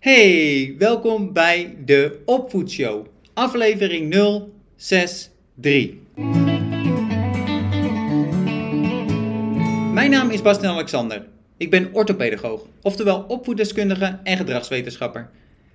[0.00, 4.14] Hey, welkom bij de Opvoedshow, aflevering
[4.76, 5.94] 063.
[9.92, 11.26] Mijn naam is Bastian Alexander.
[11.56, 15.30] Ik ben orthopedagoog, oftewel opvoeddeskundige en gedragswetenschapper.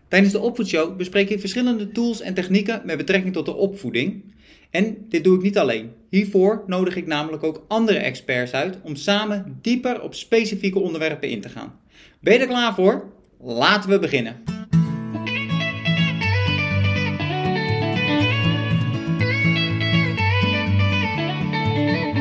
[0.07, 4.23] Tijdens de Opvoedshow bespreek ik verschillende tools en technieken met betrekking tot de opvoeding.
[4.69, 5.91] En dit doe ik niet alleen.
[6.09, 11.41] Hiervoor nodig ik namelijk ook andere experts uit om samen dieper op specifieke onderwerpen in
[11.41, 11.79] te gaan.
[12.19, 13.11] Ben je er klaar voor?
[13.45, 14.43] Laten we beginnen.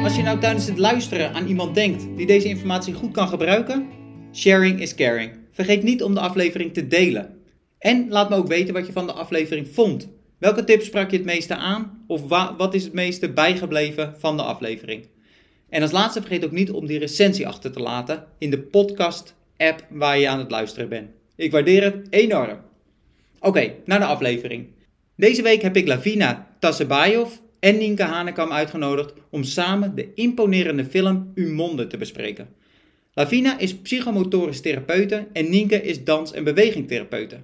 [0.05, 3.89] Als je nou tijdens het luisteren aan iemand denkt die deze informatie goed kan gebruiken,
[4.33, 5.33] sharing is caring.
[5.53, 7.39] Vergeet niet om de aflevering te delen.
[7.79, 10.09] En laat me ook weten wat je van de aflevering vond.
[10.39, 12.05] Welke tips sprak je het meeste aan?
[12.07, 15.09] Of wat is het meeste bijgebleven van de aflevering?
[15.69, 18.59] En als laatste vergeet ook niet om die recensie achter te laten in de
[19.63, 21.11] podcast-app waar je aan het luisteren bent.
[21.37, 22.59] Ik waardeer het enorm.
[23.41, 24.67] Oké, naar de aflevering.
[25.17, 31.33] Deze week heb ik Lavina Tassebayov en Nienke Hanekam uitgenodigd om samen de imponerende film
[31.35, 32.49] Umonde te bespreken.
[33.15, 37.37] Lavina is psychomotorisch therapeute en Nienke is dans- en bewegingtherapeute.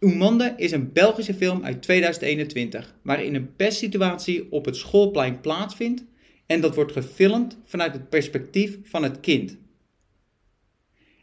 [0.00, 6.04] Umonde is een Belgische film uit 2021, waarin een pestsituatie op het schoolplein plaatsvindt
[6.46, 9.58] en dat wordt gefilmd vanuit het perspectief van het kind.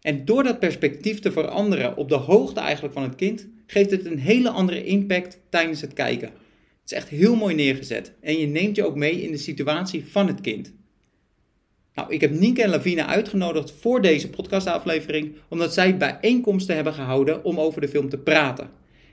[0.07, 4.05] En door dat perspectief te veranderen op de hoogte eigenlijk van het kind, geeft het
[4.05, 6.27] een hele andere impact tijdens het kijken.
[6.27, 10.05] Het is echt heel mooi neergezet en je neemt je ook mee in de situatie
[10.05, 10.73] van het kind.
[11.93, 17.43] Nou, ik heb Nienke en Lavina uitgenodigd voor deze podcastaflevering, omdat zij bijeenkomsten hebben gehouden
[17.43, 18.69] om over de film te praten.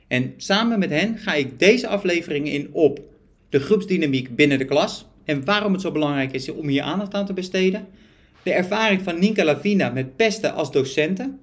[0.07, 3.01] En samen met hen ga ik deze aflevering in op
[3.49, 7.27] de groepsdynamiek binnen de klas en waarom het zo belangrijk is om hier aandacht aan
[7.27, 7.87] te besteden.
[8.45, 11.41] De ervaring van Nienke en Lavina met pesten als docenten.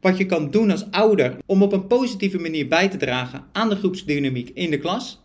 [0.00, 3.68] Wat je kan doen als ouder om op een positieve manier bij te dragen aan
[3.68, 5.22] de groepsdynamiek in de klas.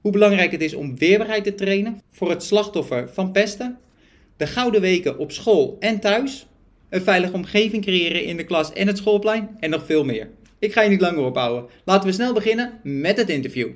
[0.00, 3.78] Hoe belangrijk het is om weerbaarheid te trainen voor het slachtoffer van pesten
[4.36, 6.46] de gouden weken op school en thuis,
[6.88, 10.30] een veilige omgeving creëren in de klas en het schoolplein en nog veel meer.
[10.58, 11.70] Ik ga je niet langer ophouden.
[11.84, 13.70] Laten we snel beginnen met het interview.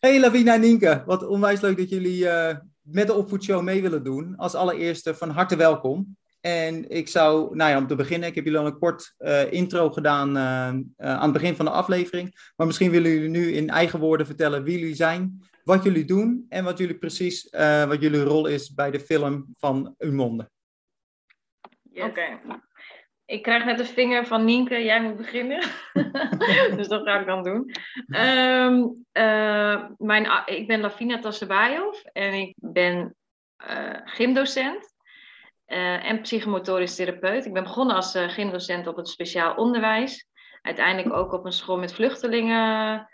[0.00, 4.04] Hey Lavina en Nienke, wat onwijs leuk dat jullie uh, met de opvoedshow mee willen
[4.04, 4.36] doen.
[4.36, 6.16] Als allereerste van harte welkom.
[6.40, 9.52] En ik zou, nou ja, om te beginnen, ik heb jullie al een kort uh,
[9.52, 12.52] intro gedaan uh, aan het begin van de aflevering.
[12.56, 16.46] Maar misschien willen jullie nu in eigen woorden vertellen wie jullie zijn, wat jullie doen
[16.48, 20.50] en wat jullie precies, uh, wat jullie rol is bij de film van Umonde.
[21.82, 22.04] Yes.
[22.04, 22.38] Oké.
[23.26, 25.62] Ik krijg net een vinger van Nienke, jij moet beginnen.
[26.76, 27.74] dus dat ga ik dan doen.
[28.06, 33.14] Um, uh, mijn, ik ben Lavina Tassebayov en ik ben
[33.70, 34.94] uh, gymdocent
[35.66, 37.46] en psychomotorisch therapeut.
[37.46, 40.26] Ik ben begonnen als gymdocent op het speciaal onderwijs.
[40.62, 43.08] Uiteindelijk ook op een school met vluchtelingen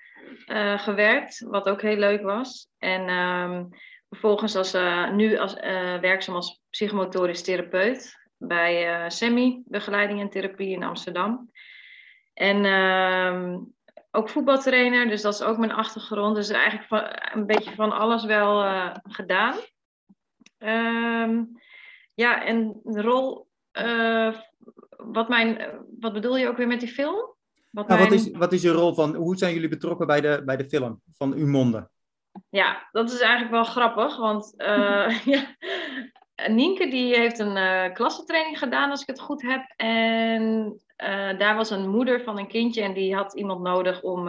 [0.77, 2.69] gewerkt, wat ook heel leuk was.
[2.79, 3.69] En um,
[4.09, 4.77] vervolgens als,
[5.13, 5.55] nu als,
[6.01, 11.51] werkzaam als psychomotorisch therapeut bij SEMI, begeleiding en therapie in Amsterdam.
[12.35, 13.75] En um,
[14.11, 16.37] ook voetbaltrainer, dus dat is ook mijn achtergrond.
[16.37, 18.65] Dus eigenlijk van, een beetje van alles wel
[19.03, 19.55] gedaan.
[20.59, 21.61] Um,
[22.15, 23.49] ja, en de rol,
[24.97, 25.59] wat, mijn,
[26.01, 27.33] wat bedoel je ook weer met die film?
[27.73, 30.43] Wat, nou, wat, is, wat is je rol van, hoe zijn jullie betrokken bij de,
[30.45, 31.91] bij de film van Umonde?
[32.51, 35.57] Ja, dat is eigenlijk wel grappig, want uh, ja,
[36.49, 39.73] Nienke die heeft een uh, klassentraining gedaan, als ik het goed heb.
[39.77, 40.43] En
[40.97, 44.25] uh, daar was een moeder van een kindje en die had iemand nodig om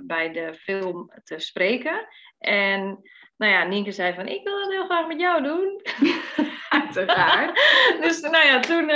[0.00, 2.06] bij de film te spreken.
[2.38, 3.00] En
[3.36, 5.80] nou ja, Nienke zei van, ik wil dat heel graag met jou doen.
[6.68, 7.54] Uiteraard.
[8.00, 8.90] dus nou ja, toen,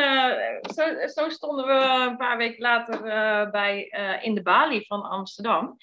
[0.75, 3.01] zo, zo, stonden we een paar weken later
[3.51, 3.83] bij,
[4.23, 5.77] in de Bali van Amsterdam.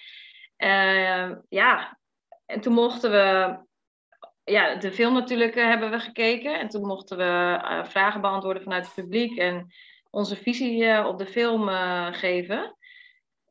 [1.49, 1.97] ja,
[2.45, 3.57] en toen mochten we,
[4.45, 6.59] ja, de film natuurlijk hebben we gekeken.
[6.59, 9.73] En toen mochten we vragen beantwoorden vanuit het publiek en
[10.09, 11.67] onze visie op de film
[12.11, 12.75] geven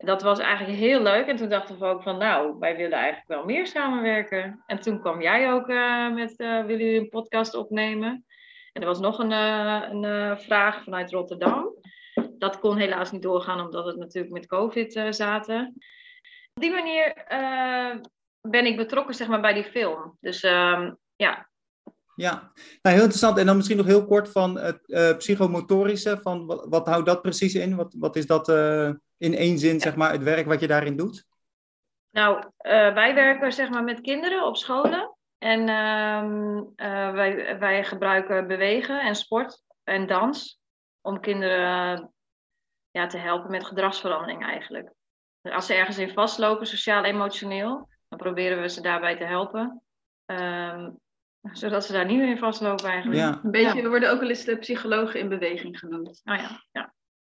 [0.05, 1.26] dat was eigenlijk heel leuk.
[1.26, 4.62] En toen dachten we ook van, nou, wij willen eigenlijk wel meer samenwerken.
[4.67, 5.67] En toen kwam jij ook
[6.14, 8.25] met, willen jullie een podcast opnemen?
[8.73, 11.69] En er was nog een, een vraag vanuit Rotterdam.
[12.38, 15.75] Dat kon helaas niet doorgaan, omdat het natuurlijk met COVID zaten.
[16.55, 17.25] Op die manier
[18.49, 20.17] ben ik betrokken, zeg maar, bij die film.
[20.20, 21.49] Dus ehm, ja,
[22.17, 22.32] ja,
[22.82, 23.38] nou, heel interessant.
[23.38, 26.19] En dan misschien nog heel kort van het uh, psychomotorische.
[26.23, 27.76] Van wat, wat, houdt dat precies in?
[27.76, 30.96] Wat, wat is dat uh, in één zin, zeg maar, het werk wat je daarin
[30.96, 31.26] doet?
[32.11, 35.17] Nou, uh, wij werken zeg maar met kinderen op scholen.
[35.38, 40.61] En ehm, wij, wij gebruiken bewegen en sport en dans
[41.00, 42.12] om kinderen
[42.91, 44.93] ja, te helpen met gedragsverandering eigenlijk.
[45.43, 49.83] Als ze ergens in vastlopen, sociaal-emotioneel, dan proberen we ze daarbij te helpen.
[50.27, 50.91] Ehm,
[51.53, 53.21] zodat ze daar niet meer in vastlopen eigenlijk.
[53.21, 53.41] Ja.
[53.43, 56.21] Een beetje, we worden ook wel eens de psychologen in beweging genoemd.
[56.25, 56.95] Oh ja, ja.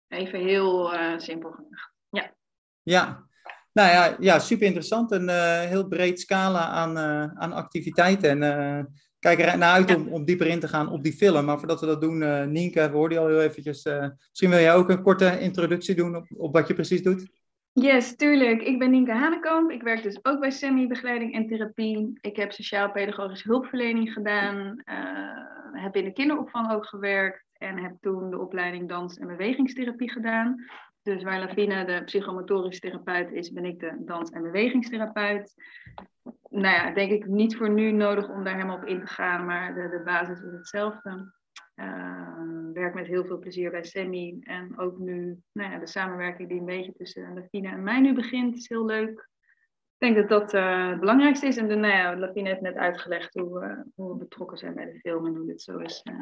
[0.09, 1.93] Even heel uh, simpel gezegd.
[2.09, 2.35] Ja.
[2.83, 3.27] Ja,
[3.73, 5.13] nou ja, ja super interessant.
[5.13, 8.43] Een uh, heel breed scala aan, uh, aan activiteiten.
[8.43, 11.45] En kijk er naar uit om, om dieper in te gaan op die film.
[11.45, 13.85] Maar voordat we dat doen, Nienke, we hoorden je al heel eventjes.
[14.29, 17.31] misschien wil jij ook een korte introductie doen op, op wat je precies doet?
[17.75, 18.63] Yes, tuurlijk.
[18.63, 19.71] Ik ben Nienke Hanekamp.
[19.71, 22.19] Ik werk dus ook bij SEMI Begeleiding en Therapie.
[22.21, 24.83] Ik heb sociaal-pedagogische hulpverlening gedaan.
[24.85, 27.45] Uh, heb in de kinderopvang ook gewerkt.
[27.53, 30.65] En heb toen de opleiding dans- en bewegingstherapie gedaan.
[31.03, 35.55] Dus waar Lavina de psychomotorische therapeut is, ben ik de dans- en bewegingstherapeut.
[36.51, 39.45] Nou ja, denk ik niet voor nu nodig om daar helemaal op in te gaan,
[39.45, 41.33] maar de, de basis is hetzelfde.
[41.77, 44.41] Uh, werk met heel veel plezier bij Semi.
[44.41, 48.15] En ook nu nou ja, de samenwerking die een beetje tussen Lafina en mij nu
[48.15, 49.29] begint, is heel leuk.
[49.99, 51.57] Ik denk dat dat uh, het belangrijkste is.
[51.57, 54.85] En de, nou ja, Lafina heeft net uitgelegd hoe, uh, hoe, we betrokken zijn bij
[54.85, 56.15] de film en hoe dit zo is eh,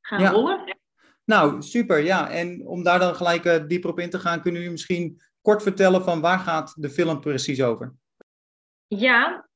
[0.00, 0.30] gaan ja.
[0.30, 0.76] rollen.
[1.24, 1.98] Nou, super.
[1.98, 5.62] Ja, en om daar dan gelijk dieper op in te gaan, kunnen jullie misschien kort
[5.62, 7.94] vertellen van waar gaat de film precies over?
[8.86, 9.48] Ja,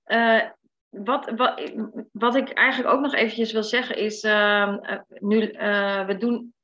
[0.90, 1.72] wat, wat,
[2.12, 4.76] wat ik eigenlijk ook nog eventjes wil zeggen is, uh,
[5.18, 6.54] nu, uh, we doen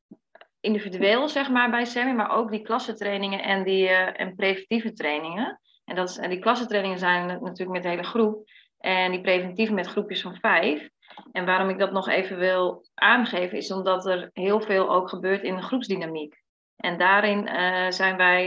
[0.60, 5.60] individueel zeg maar bij SEMI, maar ook die klassentrainingen en, die, uh, en preventieve trainingen.
[5.84, 9.72] En, dat is, en die klassentrainingen zijn natuurlijk met de hele groep en die preventieve
[9.72, 10.88] met groepjes van vijf.
[11.32, 15.42] En waarom ik dat nog even wil aangeven is omdat er heel veel ook gebeurt
[15.42, 16.42] in de groepsdynamiek.
[16.76, 17.48] En daarin
[17.92, 18.46] zijn wij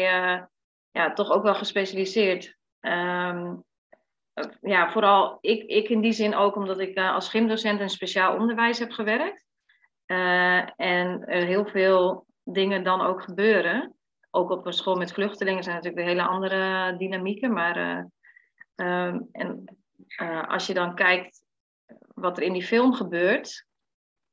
[0.92, 2.58] ja, toch ook wel gespecialiseerd.
[2.82, 3.64] Um,
[4.62, 8.38] ja, vooral ik, ik in die zin ook omdat ik uh, als gymdocent in speciaal
[8.38, 9.46] onderwijs heb gewerkt.
[10.08, 13.96] Uh, en er heel veel dingen dan ook gebeuren.
[14.32, 17.54] Ook op een school met vluchtelingen zijn natuurlijk hele andere dynamieken.
[17.54, 17.78] Maar
[18.76, 19.78] uh, um, en,
[20.48, 21.44] als je dan kijkt
[22.14, 23.68] wat er in die film gebeurt.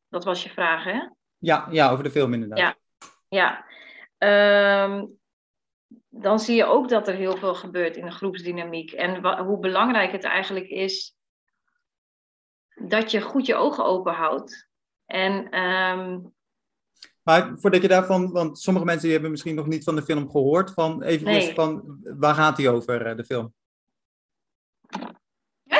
[0.08, 1.08] Dat was je vraag, hè?
[1.38, 2.58] Ja, ja over de film inderdaad.
[2.58, 2.76] Ja,
[3.28, 3.64] ja.
[4.84, 5.18] Um,
[6.20, 8.92] dan zie je ook dat er heel veel gebeurt in de groepsdynamiek.
[8.92, 11.16] En hoe belangrijk het eigenlijk is
[12.74, 14.68] dat je goed je ogen open houdt.
[15.06, 16.34] En, um...
[17.22, 20.30] Maar voordat je daarvan, want sommige mensen die hebben misschien nog niet van de film
[20.30, 21.54] gehoord, van even nee.
[21.54, 23.54] van waar gaat die over, eh, de film?
[25.66, 25.78] uh,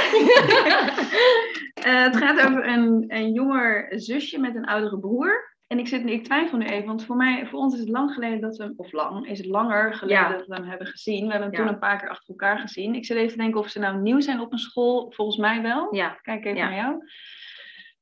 [2.07, 5.56] het gaat over een, een jonger zusje met een oudere broer.
[5.67, 8.13] En ik, zit, ik twijfel nu even, want voor, mij, voor ons is het lang
[8.13, 10.29] geleden dat we, of lang, is het langer geleden ja.
[10.29, 11.25] dat we hem hebben gezien.
[11.25, 11.65] We hebben hem ja.
[11.65, 12.95] toen een paar keer achter elkaar gezien.
[12.95, 15.13] Ik zit even te denken of ze nou nieuw zijn op een school.
[15.13, 15.95] Volgens mij wel.
[15.95, 16.19] Ja.
[16.23, 17.05] Kijk even naar jou.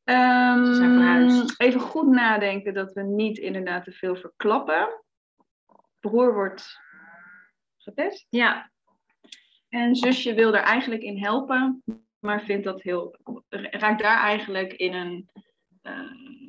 [0.04, 5.02] Um, even goed nadenken dat we niet inderdaad te veel verklappen.
[6.00, 6.80] Broer wordt
[7.76, 8.26] getest.
[8.28, 8.70] Ja.
[9.68, 11.82] En zusje wil er eigenlijk in helpen,
[12.18, 13.16] maar vindt dat heel.
[13.48, 15.30] raakt daar eigenlijk in een.
[15.82, 16.43] Uh,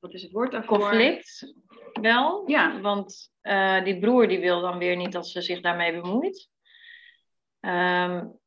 [0.00, 0.78] wat is het woord daarvoor?
[0.78, 1.54] Conflict
[1.92, 2.42] wel.
[2.46, 2.80] Ja.
[2.80, 6.48] Want uh, die broer die wil dan weer niet dat ze zich daarmee bemoeit.
[7.60, 8.38] Um,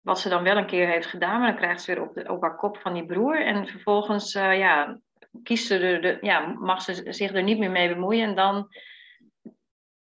[0.00, 2.28] wat ze dan wel een keer heeft gedaan, maar dan krijgt ze weer op, de,
[2.28, 3.46] op haar kop van die broer.
[3.46, 5.00] En vervolgens uh, ja,
[5.42, 8.28] kiest ze er, de, ja, mag ze zich er niet meer mee bemoeien.
[8.28, 8.68] En dan,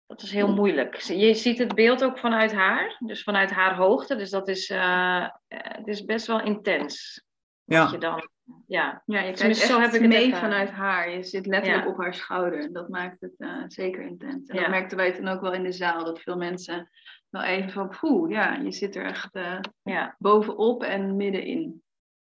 [0.07, 0.97] dat is heel moeilijk.
[0.97, 4.17] Je ziet het beeld ook vanuit haar, dus vanuit haar hoogte.
[4.17, 7.25] Dus dat is, uh, het is best wel intens.
[7.65, 7.89] Ja.
[7.91, 8.29] Je dan,
[8.67, 9.03] ja.
[9.07, 11.11] ja, je kijkt zo heb ik het mee vanuit haar.
[11.11, 11.91] Je zit letterlijk ja.
[11.91, 12.61] op haar schouder.
[12.61, 14.49] En dat maakt het uh, zeker intens.
[14.49, 14.61] En ja.
[14.61, 16.05] dat merkten wij toen ook wel in de zaal.
[16.05, 16.91] Dat veel mensen
[17.29, 20.17] wel even van, poeh, ja, je zit er echt uh, ja.
[20.19, 21.83] bovenop en middenin.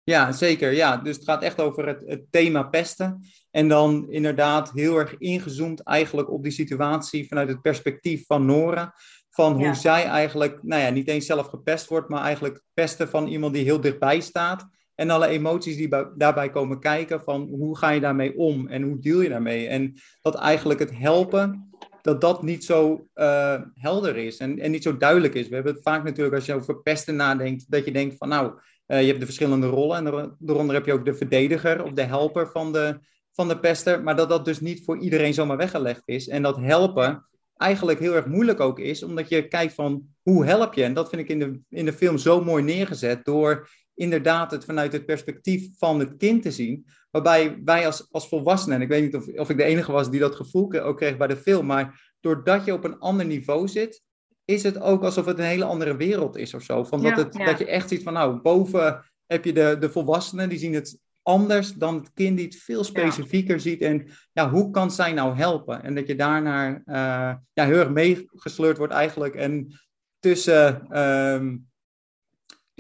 [0.03, 0.73] Ja, zeker.
[0.73, 3.21] Ja, dus het gaat echt over het, het, thema pesten.
[3.51, 8.95] En dan inderdaad heel erg ingezoomd eigenlijk op die situatie vanuit het perspectief van Nora.
[9.31, 9.75] Van hoe ja.
[9.75, 13.65] zij eigenlijk, nou ja, niet eens zelf gepest wordt, maar eigenlijk pesten van iemand die
[13.65, 14.69] heel dichtbij staat.
[15.01, 18.83] En alle emoties die bij, daarbij komen kijken van hoe ga je daarmee om en
[18.83, 19.67] hoe deal je daarmee.
[19.67, 21.71] En dat eigenlijk het helpen,
[22.03, 25.49] dat dat niet zo uh, helder is en, en niet zo duidelijk is.
[25.49, 28.53] We hebben het vaak natuurlijk als je over pesten nadenkt, dat je denkt van nou,
[28.87, 32.03] uh, je hebt de verschillende rollen en daaronder heb je ook de verdediger of de
[32.03, 32.99] helper van de,
[33.33, 34.03] van de pester.
[34.03, 36.29] Maar dat dat dus niet voor iedereen zomaar weggelegd is.
[36.29, 37.27] En dat helpen
[37.57, 40.85] eigenlijk heel erg moeilijk ook is, omdat je kijkt van hoe help je.
[40.85, 43.69] En dat vind ik in de, in de film zo mooi neergezet door
[44.01, 46.87] inderdaad het vanuit het perspectief van het kind te zien.
[47.11, 50.11] Waarbij wij als, als volwassenen, en ik weet niet of, of ik de enige was
[50.11, 53.69] die dat gevoel ook kreeg bij de film, maar doordat je op een ander niveau
[53.69, 54.03] zit,
[54.45, 56.85] is het ook alsof het een hele andere wereld is of zo.
[56.85, 57.45] Van dat, het, ja.
[57.45, 60.99] dat je echt ziet van, nou, boven heb je de, de volwassenen, die zien het
[61.23, 63.81] anders dan het kind die het veel specifieker ziet.
[63.81, 65.83] En ja, hoe kan zij nou helpen?
[65.83, 69.35] En dat je daarnaar uh, ja, heel erg meegesleurd wordt eigenlijk.
[69.35, 69.81] En
[70.19, 71.70] tussen, um,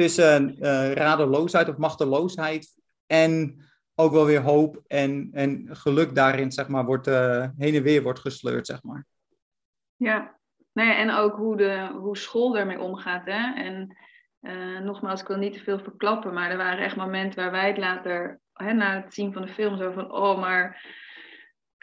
[0.01, 2.69] tussen uh, radeloosheid of machteloosheid
[3.07, 3.61] en
[3.95, 8.03] ook wel weer hoop en, en geluk daarin, zeg maar, wordt, uh, heen en weer
[8.03, 9.07] wordt gesleurd, zeg maar.
[9.97, 10.39] Ja,
[10.73, 13.27] nou en ook hoe, de, hoe school ermee omgaat.
[13.27, 13.55] Hè?
[13.55, 13.97] En
[14.41, 17.69] uh, nogmaals, ik wil niet te veel verklappen, maar er waren echt momenten waar wij
[17.69, 20.85] het later, hè, na het zien van de film, zo van, oh, maar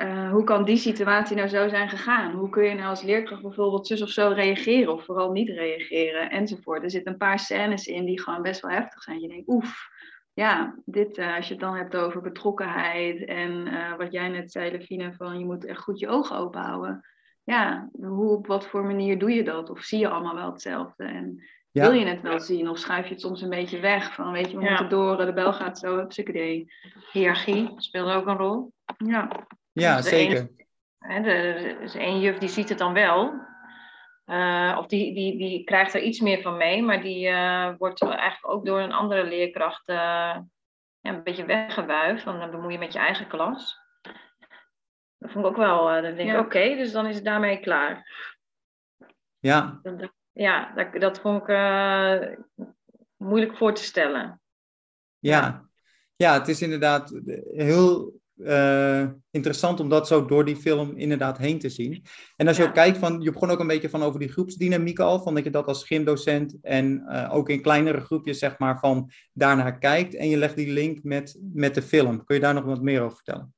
[0.01, 2.32] uh, hoe kan die situatie nou zo zijn gegaan?
[2.32, 6.30] Hoe kun je nou als leerkracht bijvoorbeeld zus of zo reageren, of vooral niet reageren,
[6.30, 6.84] enzovoort.
[6.84, 9.20] Er zitten een paar scènes in die gewoon best wel heftig zijn.
[9.20, 9.89] Je denkt, oef,
[10.34, 14.72] ja, dit, uh, als je het dan hebt over betrokkenheid en wat jij net zei,
[14.72, 17.06] Levine, van je moet echt goed je ogen open houden
[17.48, 19.70] ja, hoe, op wat voor manier doe je dat?
[19.70, 21.04] Of zie je allemaal wel hetzelfde?
[21.04, 22.70] En wil je het wel zien?
[22.70, 24.13] Of schuif je het soms een beetje weg?
[24.13, 26.74] Van weet je, we moeten door, de bel gaat zo, heb idee.
[27.12, 28.72] Hiërarchie speelt ook een rol.
[28.98, 29.48] Ja,
[29.81, 30.50] ja dus zeker.
[31.00, 33.46] Een, er is één juf die ziet het dan wel.
[34.25, 38.01] Uh, of die, die, die krijgt er iets meer van mee, maar die uh, wordt
[38.01, 40.43] eigenlijk ook door een andere leerkracht uh, ja,
[41.01, 42.24] een beetje weggewuifd.
[42.24, 43.79] Van dan bemoei je met je eigen klas.
[45.17, 47.60] Dat vond ik ook wel, uh, dan denk ik, oké, dus dan is het daarmee
[47.60, 48.05] klaar.
[49.39, 49.81] Ja.
[50.31, 52.22] Ja, dat, dat vond ik uh,
[53.15, 54.41] moeilijk voor te stellen.
[55.19, 55.67] Ja.
[56.15, 61.60] ja, het is inderdaad heel uh, interessant om dat zo door die film inderdaad heen
[61.60, 62.03] te zien.
[62.36, 65.00] En als je ook kijkt, van, je begon ook een beetje van over die groepsdynamiek
[65.00, 68.79] al, van dat je dat als gymdocent en uh, ook in kleinere groepjes zeg maar
[68.79, 72.24] van daarnaar kijkt en je legt die link met, met de film.
[72.24, 73.56] Kun je daar nog wat meer over vertellen?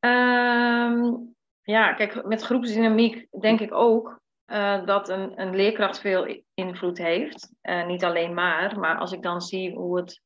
[0.00, 6.98] Um, ja, kijk, met groepsdynamiek denk ik ook uh, dat een, een, leerkracht veel invloed
[6.98, 7.52] heeft.
[7.86, 10.22] Niet alleen maar, maar als ik dan zie hoe, het,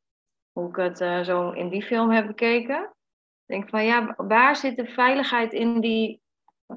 [0.57, 2.95] hoe ik het uh, zo in die film heb bekeken,
[3.45, 6.21] denk ik van ja, waar zit de veiligheid in die,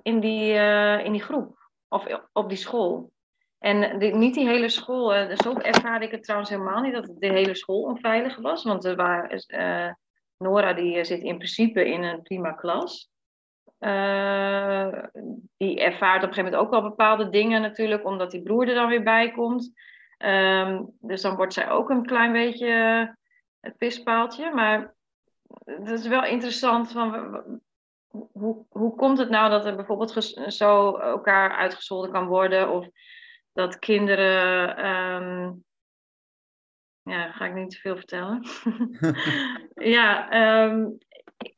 [0.01, 0.53] in die,
[1.03, 3.11] in die groep of op die school?
[3.59, 7.55] En niet die hele school, zo ervaarde ik het trouwens helemaal niet dat de hele
[7.55, 8.95] school onveilig was, want er
[10.39, 13.09] Nora die eh, zit in principe in een prima klas.
[13.79, 15.03] Uh,
[15.57, 18.75] die ervaart op een gegeven moment ook wel bepaalde dingen natuurlijk, omdat die broer er
[18.75, 19.71] dan weer bij komt.
[20.17, 23.17] Um, dus dan wordt zij ook een klein beetje
[23.59, 24.53] het pispaaltje.
[24.53, 24.95] Maar
[25.63, 27.41] het is wel interessant van
[28.31, 32.71] hoe, hoe komt het nou dat er bijvoorbeeld zo elkaar uitgescholden kan worden?
[32.71, 32.87] Of
[33.53, 35.63] dat kinderen um,
[37.03, 38.43] ja, ga ik niet te veel vertellen.
[39.95, 40.97] ja, um,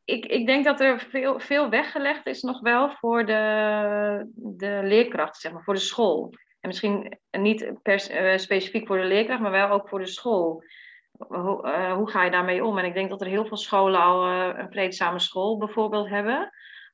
[0.05, 5.37] ik, ik denk dat er veel, veel weggelegd is nog wel voor de, de leerkracht,
[5.37, 6.33] zeg maar, voor de school.
[6.59, 10.63] En misschien niet per, uh, specifiek voor de leerkracht, maar wel ook voor de school.
[11.27, 12.77] Hoe, uh, hoe ga je daarmee om?
[12.77, 16.51] En ik denk dat er heel veel scholen al uh, een vreedzame school bijvoorbeeld hebben.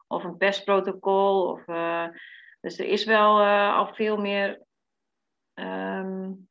[0.07, 1.51] Of een pestprotocol.
[1.51, 1.65] Of,
[2.62, 3.41] dus er is wel
[3.72, 4.62] al veel meer
[5.60, 6.48] um,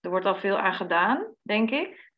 [0.00, 2.12] er wordt al veel aan gedaan, denk ik.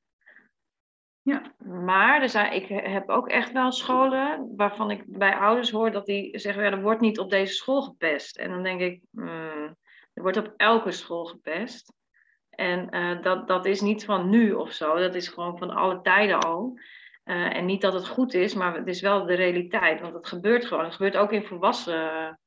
[1.22, 1.54] Ja.
[1.64, 6.06] Maar er zijn, ik heb ook echt wel scholen waarvan ik bij ouders hoor dat
[6.06, 8.36] die zeggen, ja, er wordt niet op deze school gepest.
[8.36, 9.76] En dan denk ik, hmm,
[10.12, 11.92] er wordt op elke school gepest.
[12.52, 16.00] En uh, dat, dat is niet van nu of zo, dat is gewoon van alle
[16.00, 16.78] tijden al.
[17.24, 20.00] Uh, en niet dat het goed is, maar het is wel de realiteit.
[20.00, 20.84] Want het gebeurt gewoon.
[20.84, 22.38] Het gebeurt ook in volwassen,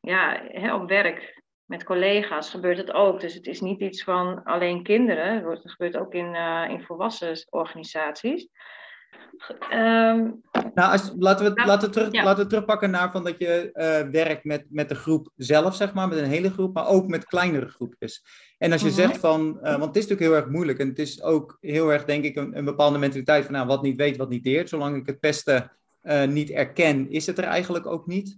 [0.00, 3.20] ja, hè, op werk met collega's gebeurt het ook.
[3.20, 5.50] Dus het is niet iets van alleen kinderen.
[5.50, 8.48] Het gebeurt ook in, uh, in volwassen organisaties.
[9.72, 10.42] Um,
[10.74, 13.70] nou, als, laten, we, nou, laten, we terug, laten we terugpakken naar van dat je
[13.74, 17.06] uh, werkt met, met de groep zelf, zeg maar, met een hele groep, maar ook
[17.06, 18.24] met kleinere groepjes.
[18.58, 19.04] En als je uh -huh.
[19.06, 21.92] zegt van, uh, want het is natuurlijk heel erg moeilijk en het is ook heel
[21.92, 24.68] erg, denk ik, een, een bepaalde mentaliteit van, nou, wat niet weet, wat niet deert.
[24.68, 25.72] Zolang ik het pesten
[26.28, 28.36] niet erken, is het er eigenlijk ook niet.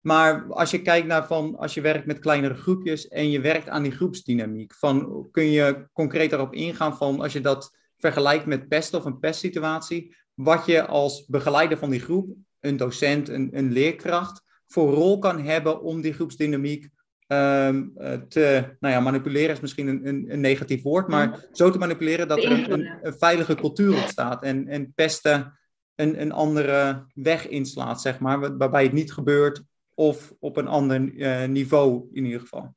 [0.00, 3.68] Maar als je kijkt naar van, als je werkt met kleinere groepjes en je werkt
[3.68, 8.68] aan die groepsdynamiek, van, kun je concreet daarop ingaan van als je dat vergelijkt met
[8.68, 13.72] pest of een pestsituatie, wat je als begeleider van die groep, een docent, een, een
[13.72, 16.88] leerkracht, voor rol kan hebben om die groepsdynamiek
[17.26, 17.92] um,
[18.28, 22.28] te nou ja, manipuleren is misschien een, een, een negatief woord, maar zo te manipuleren
[22.28, 25.58] dat er een, een, veilige cultuur ontstaat en, en pesten
[25.94, 29.62] een, een andere weg inslaat, zeg maar, waarbij het niet gebeurt
[29.94, 32.74] of op een ander uh, niveau in ieder geval?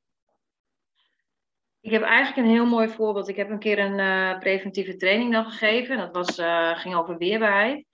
[1.86, 3.28] Ik heb eigenlijk een heel mooi voorbeeld.
[3.28, 5.98] Ik heb een keer een uh, preventieve training dan gegeven.
[5.98, 7.86] Dat was, uh, ging over weerbaarheid.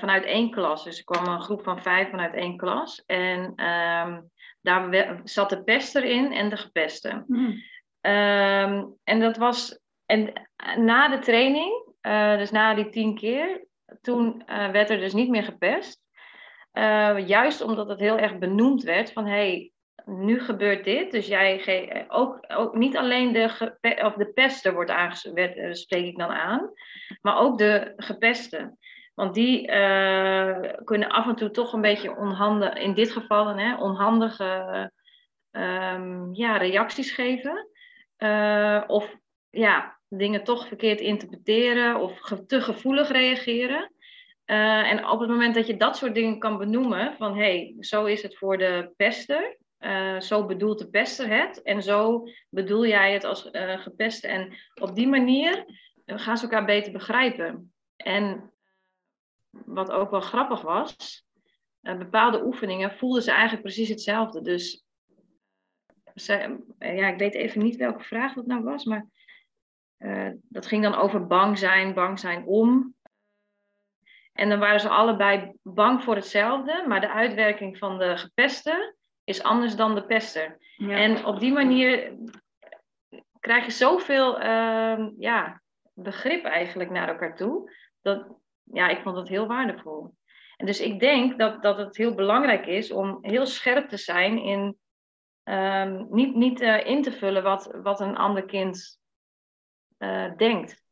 [0.00, 0.84] vanuit één klas.
[0.84, 3.02] Dus er kwam een groep van vijf vanuit één klas.
[3.06, 4.30] En um,
[4.60, 7.24] daar zat de pester in en de gepeste.
[7.26, 7.62] Mm.
[8.00, 9.80] Um, en dat was.
[10.06, 11.94] En na de training
[12.38, 13.66] dus na die tien keer,
[14.00, 16.00] toen werd er dus niet meer gepest.
[17.26, 19.72] juist omdat het heel erg benoemd werd van hey,
[20.04, 21.10] nu gebeurt dit.
[21.10, 23.44] Dus jij ook, ook niet alleen de,
[24.04, 26.72] of de pester wordt aangesproken, spreek ik dan aan,
[27.20, 28.76] maar ook de gepeste.
[29.14, 29.66] Want die
[30.84, 34.90] kunnen af en toe toch een beetje onhandig, in dit geval hè, onhandige
[35.50, 37.68] um, ja, reacties geven.
[38.18, 39.16] Uh, of
[39.50, 43.92] ja, dingen toch verkeerd interpreteren of te gevoelig reageren.
[44.44, 48.04] En op het moment dat je dat soort dingen kan benoemen, van hé, hey, zo
[48.04, 53.12] is het voor de pester, uh, zo bedoelt de pester het en zo bedoel jij
[53.12, 54.24] het als gepest.
[54.24, 55.64] En op die manier
[56.06, 57.72] gaan ze elkaar beter begrijpen.
[57.96, 58.52] En
[59.50, 61.24] wat ook wel grappig was,
[61.80, 64.40] bepaalde oefeningen voelden ze eigenlijk precies hetzelfde.
[64.40, 64.84] Dus
[66.78, 69.06] ja, ik weet even niet welke vraag dat nou was, maar
[69.98, 72.94] uh, dat ging dan over bang zijn, bang zijn om.
[74.32, 79.42] En dan waren ze allebei bang voor hetzelfde, maar de uitwerking van de gepeste is
[79.42, 80.58] anders dan de pester.
[80.78, 82.16] En op die manier
[83.40, 85.62] krijg je zoveel uh, ja,
[85.94, 87.72] begrip eigenlijk naar elkaar toe.
[88.02, 88.26] Dat,
[88.62, 90.14] ja, ik vond dat heel waardevol.
[90.56, 94.38] En dus ik denk dat, dat het heel belangrijk is om heel scherp te zijn
[94.38, 94.78] in
[95.44, 99.00] um, niet, niet uh, in te vullen wat, wat een ander kind
[99.98, 100.82] uh, denkt.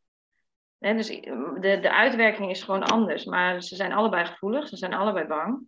[0.78, 5.26] Dus de, de uitwerking is gewoon anders, maar ze zijn allebei gevoelig, ze zijn allebei
[5.26, 5.60] bang.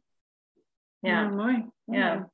[0.98, 1.70] Ja, ja mooi.
[1.84, 1.98] Ja.
[1.98, 2.30] Ja,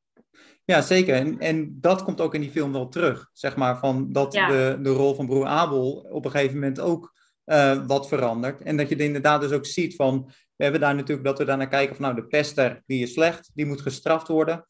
[0.65, 1.15] zeker.
[1.15, 3.31] En, en dat komt ook in die film wel terug.
[3.33, 4.49] Zeg maar, van dat ja.
[4.49, 7.15] de, de rol van broer Abel op een gegeven moment ook
[7.47, 8.63] uh, wat verandert.
[8.63, 10.31] En dat je inderdaad dus ook ziet van...
[10.57, 12.05] We hebben daar natuurlijk dat we daar naar kijken van...
[12.05, 14.67] Nou, de pester, die is slecht, die moet gestraft worden.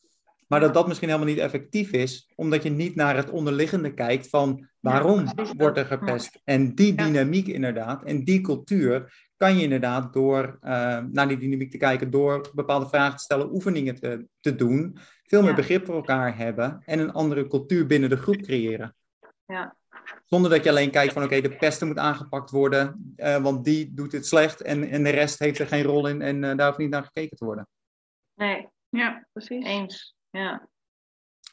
[0.49, 4.28] Maar dat dat misschien helemaal niet effectief is, omdat je niet naar het onderliggende kijkt
[4.28, 6.40] van waarom wordt er gepest.
[6.44, 11.70] En die dynamiek inderdaad, en die cultuur, kan je inderdaad door uh, naar die dynamiek
[11.70, 15.95] te kijken, door bepaalde vragen te stellen, oefeningen te, te doen, veel meer begrip voor
[15.95, 18.95] elkaar hebben en een andere cultuur binnen de groep creëren.
[19.47, 19.76] Ja.
[20.25, 23.95] Zonder dat je alleen kijkt van oké, de pesten moet aangepakt worden, uh, want die
[23.95, 26.67] doet het slecht en, en de rest heeft er geen rol in en uh, daar
[26.67, 27.69] hoeft niet naar gekeken te worden.
[28.34, 29.65] Nee, ja, precies.
[29.65, 30.17] Eens.
[30.30, 30.69] Ja.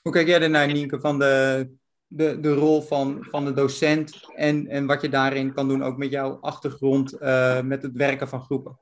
[0.02, 1.70] Hoe kijk jij ernaar, Nienke, van de,
[2.08, 5.98] de, de rol van, van de docent en, en wat je daarin kan doen, ook
[5.98, 8.80] met jouw achtergrond, uh, met het werken van groepen?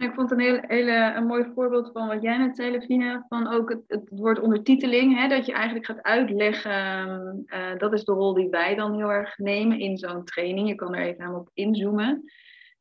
[0.00, 3.48] Ik vond een, hele, hele, een mooi voorbeeld van wat jij net zei, Levine, van
[3.48, 8.12] ook het, het woord ondertiteling, hè, dat je eigenlijk gaat uitleggen, uh, dat is de
[8.12, 10.68] rol die wij dan heel erg nemen in zo'n training.
[10.68, 12.24] Je kan er even op inzoomen.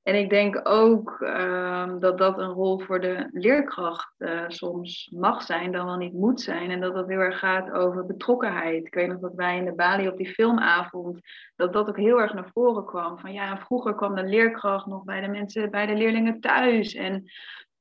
[0.09, 5.41] En ik denk ook uh, dat dat een rol voor de leerkracht uh, soms mag
[5.41, 6.71] zijn, dan wel niet moet zijn.
[6.71, 8.85] En dat dat heel erg gaat over betrokkenheid.
[8.85, 11.19] Ik weet nog dat wij in de Bali op die filmavond,
[11.55, 13.19] dat dat ook heel erg naar voren kwam.
[13.19, 16.93] Van ja, vroeger kwam de leerkracht nog bij de mensen, bij de leerlingen thuis.
[16.93, 17.23] En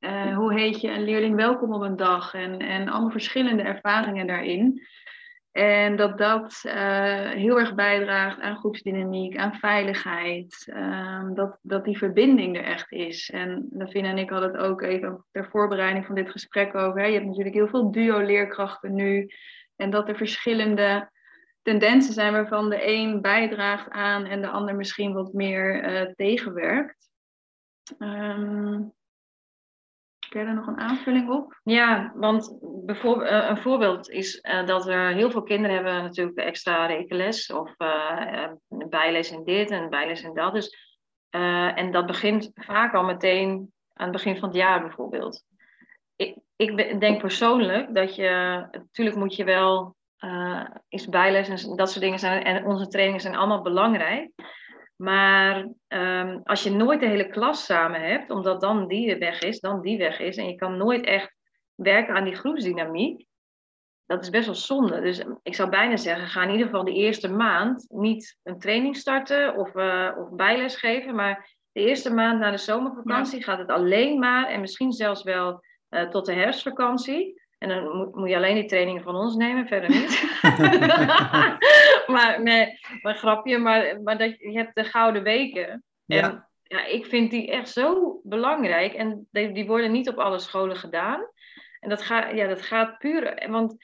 [0.01, 2.35] uh, hoe heet je een leerling welkom op een dag?
[2.35, 4.87] En, en allemaal verschillende ervaringen daarin.
[5.59, 6.73] En dat dat uh,
[7.31, 10.67] heel erg bijdraagt aan groepsdynamiek, aan veiligheid.
[10.75, 13.31] Uh, dat, dat die verbinding er echt is.
[13.31, 17.07] En Lavina en ik hadden het ook even ter voorbereiding van dit gesprek over.
[17.07, 19.31] Je hebt natuurlijk heel veel duo-leerkrachten nu.
[19.77, 21.11] En dat er verschillende
[21.63, 27.11] tendensen zijn waarvan de een bijdraagt aan en de ander misschien wat meer uh, tegenwerkt.
[27.99, 28.93] Um,
[30.29, 31.61] Kun je nog een aanvulling op?
[31.63, 36.39] Ja, want bijvoorbeeld, eh, een voorbeeld is uh, dat er heel veel kinderen hebben natuurlijk
[36.39, 40.53] extra rekenles of uh, bijles in dit en bijles in dat.
[40.53, 40.97] Dus,
[41.31, 45.45] en dat begint vaak al meteen aan het begin van het jaar bijvoorbeeld.
[46.17, 48.31] Ik, ik denk persoonlijk dat je,
[48.71, 49.97] natuurlijk moet je wel,
[50.89, 54.31] is bijles en dat soort dingen zijn, en onze trainingen zijn allemaal belangrijk.
[55.03, 59.61] Maar um, als je nooit de hele klas samen hebt, omdat dan die weg is,
[59.61, 61.35] dan die weg is, en je kan nooit echt
[61.75, 63.27] werken aan die groepsdynamiek,
[64.07, 65.01] dat is best wel zonde.
[65.01, 68.97] Dus ik zou bijna zeggen, ga in ieder geval de eerste maand niet een training
[68.97, 73.71] starten of, uh, of bijles geven, maar de eerste maand na de zomervakantie gaat het
[73.71, 78.37] alleen maar, en misschien zelfs wel uh, tot de herfstvakantie, en dan moet, moet, je
[78.37, 80.41] alleen die trainingen van ons nemen, verder niet.
[82.15, 85.85] maar nee, maar grapje, maar, maar dat, je hebt de gouden weken.
[86.05, 86.23] Ja.
[86.23, 88.95] En ja, ik vind die echt zo belangrijk.
[88.95, 91.27] En die, die worden niet op alle scholen gedaan.
[91.81, 93.77] En dat gaat, ja, dat gaat puur, want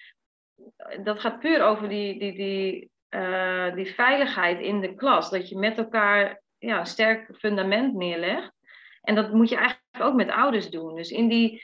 [1.02, 5.30] dat gaat puur over die, die, die, uh, die veiligheid in de klas.
[5.30, 8.52] Dat je met elkaar ja, een sterk fundament neerlegt.
[9.02, 10.94] En dat moet je eigenlijk ook met ouders doen.
[10.94, 11.62] Dus in die,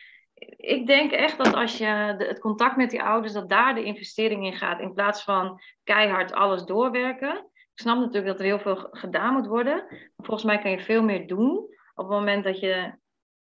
[0.57, 3.85] ik denk echt dat als je de, het contact met die ouders, dat daar de
[3.85, 4.81] investering in gaat.
[4.81, 7.37] In plaats van keihard alles doorwerken.
[7.55, 9.76] Ik snap natuurlijk dat er heel veel gedaan moet worden.
[9.88, 11.57] Maar volgens mij kan je veel meer doen
[11.94, 12.94] op het moment dat je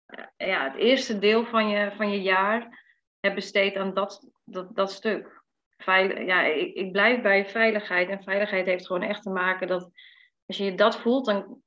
[0.06, 2.84] eh, ja, het eerste deel van je, van je jaar
[3.20, 5.44] hebt besteed aan dat, dat, dat stuk.
[5.78, 8.08] Veil, ja, ik, ik blijf bij veiligheid.
[8.08, 9.90] En veiligheid heeft gewoon echt te maken dat
[10.46, 11.62] als je dat voelt, dan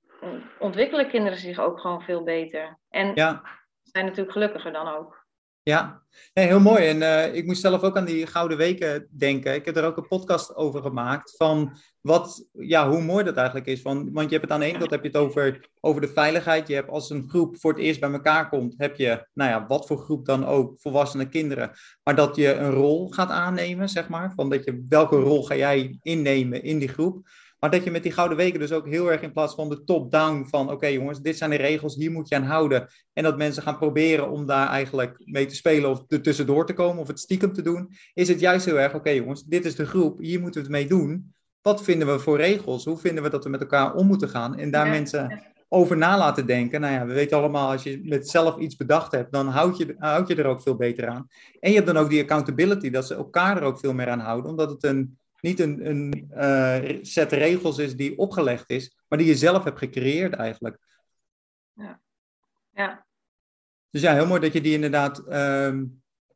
[0.60, 2.78] ontwikkelen kinderen zich ook gewoon veel beter.
[2.90, 3.42] En ja.
[3.82, 5.19] zijn natuurlijk gelukkiger dan ook.
[5.64, 6.88] Ja, heel mooi.
[6.88, 9.54] En uh, ik moest zelf ook aan die Gouden Weken denken.
[9.54, 13.68] Ik heb er ook een podcast over gemaakt van wat, ja, hoe mooi dat eigenlijk
[13.68, 13.82] is.
[13.82, 16.08] Van, want je hebt het aan de ene kant heb je het over, over de
[16.08, 16.68] veiligheid.
[16.68, 19.68] Je hebt als een groep voor het eerst bij elkaar komt, heb je, nou ja,
[19.68, 21.72] wat voor groep dan ook, volwassene kinderen.
[22.04, 24.34] Maar dat je een rol gaat aannemen, zeg maar.
[24.36, 27.28] Van dat je, welke rol ga jij innemen in die groep.
[27.60, 29.84] Maar dat je met die gouden weken dus ook heel erg in plaats van de
[29.84, 32.88] top-down van oké jongens, dit zijn de regels, hier moet je aan houden.
[33.14, 36.74] En dat mensen gaan proberen om daar eigenlijk mee te spelen of er tussendoor te
[36.74, 37.92] komen of het stiekem te doen.
[38.14, 40.78] Is het juist heel erg oké jongens, dit is de groep, hier moeten we het
[40.78, 41.34] mee doen.
[41.62, 42.86] Wat vinden we voor regels?
[42.86, 44.58] Hoe vinden we dat we met elkaar om moeten gaan?
[44.58, 46.82] En daar mensen over na laten denken.
[46.82, 49.96] Nou ja, we weten allemaal, als je met zelf iets bedacht hebt, dan houd je,
[49.98, 51.28] houd je er ook veel beter aan.
[51.60, 54.20] En je hebt dan ook die accountability, dat ze elkaar er ook veel meer aan
[54.20, 59.18] houden, omdat het een niet een, een uh, set regels is die opgelegd is, maar
[59.18, 60.78] die je zelf hebt gecreëerd eigenlijk.
[61.74, 62.02] Ja.
[62.70, 63.06] ja.
[63.90, 65.86] Dus ja, heel mooi dat je die inderdaad ehm,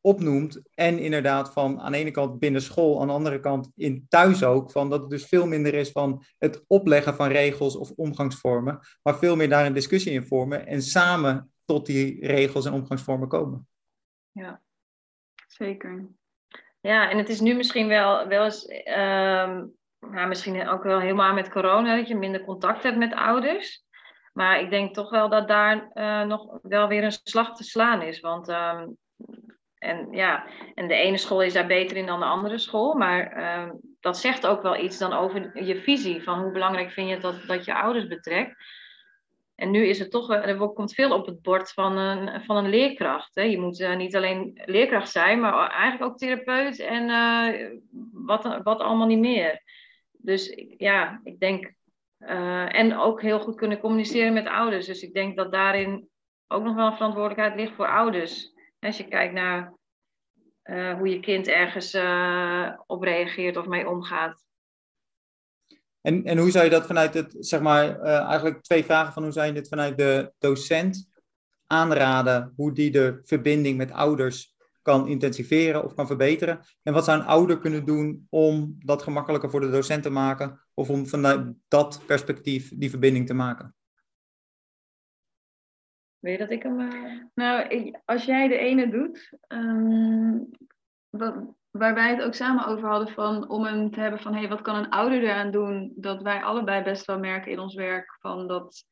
[0.01, 0.61] opnoemt.
[0.73, 4.43] En inderdaad van aan de ene kant binnen school, aan de andere kant in thuis
[4.43, 4.71] ook.
[4.71, 8.79] Van dat het dus veel minder is van het opleggen van regels of omgangsvormen.
[9.01, 10.67] Maar veel meer daar een discussie in vormen.
[10.67, 13.67] En samen tot die regels en omgangsvormen komen.
[14.31, 14.61] Ja,
[15.47, 16.07] zeker.
[16.83, 21.33] Ja, en het is nu misschien wel, wel eens, um, nou, misschien ook wel helemaal
[21.33, 23.83] met corona, dat je minder contact hebt met ouders.
[24.33, 28.01] Maar ik denk toch wel dat daar uh, nog wel weer een slag te slaan
[28.01, 28.19] is.
[28.19, 28.97] Want um,
[29.77, 32.93] en, ja, en de ene school is daar beter in dan de andere school.
[32.93, 36.23] Maar uh, dat zegt ook wel iets dan over je visie.
[36.23, 38.55] Van hoe belangrijk vind je dat, dat je ouders betrekt.
[39.55, 42.69] En nu is het toch, er komt veel op het bord van een, van een
[42.69, 43.35] leerkracht.
[43.35, 43.41] Hè.
[43.41, 47.79] Je moet uh, niet alleen leerkracht zijn, maar eigenlijk ook therapeut en uh,
[48.11, 49.61] wat, wat allemaal niet meer.
[50.11, 51.73] Dus ja, ik denk.
[52.67, 54.85] En ook heel goed kunnen communiceren met ouders.
[54.85, 56.09] Dus ik denk dat daarin
[56.47, 58.53] ook nog wel een verantwoordelijkheid ligt voor ouders.
[58.79, 59.73] Als je kijkt naar
[60.97, 61.95] hoe je kind ergens
[62.85, 64.45] op reageert of mee omgaat.
[66.03, 69.23] En, en hoe zou je dat vanuit het, zeg maar, uh, eigenlijk twee vragen van
[69.23, 71.09] hoe zou je dit vanuit de docent
[71.67, 76.59] aanraden, hoe die de verbinding met ouders kan intensiveren of kan verbeteren?
[76.83, 80.61] En wat zou een ouder kunnen doen om dat gemakkelijker voor de docent te maken
[80.73, 83.75] of om vanuit dat perspectief die verbinding te maken?
[86.19, 86.79] Weet je dat ik hem.
[86.79, 87.21] Uh...
[87.33, 90.49] Nou, als jij de ene doet, um,
[91.77, 94.61] waar wij het ook samen over hadden van om hem te hebben van hey, wat
[94.61, 95.93] kan een ouder eraan doen?
[95.95, 98.85] Dat wij allebei best wel merken in ons werk van dat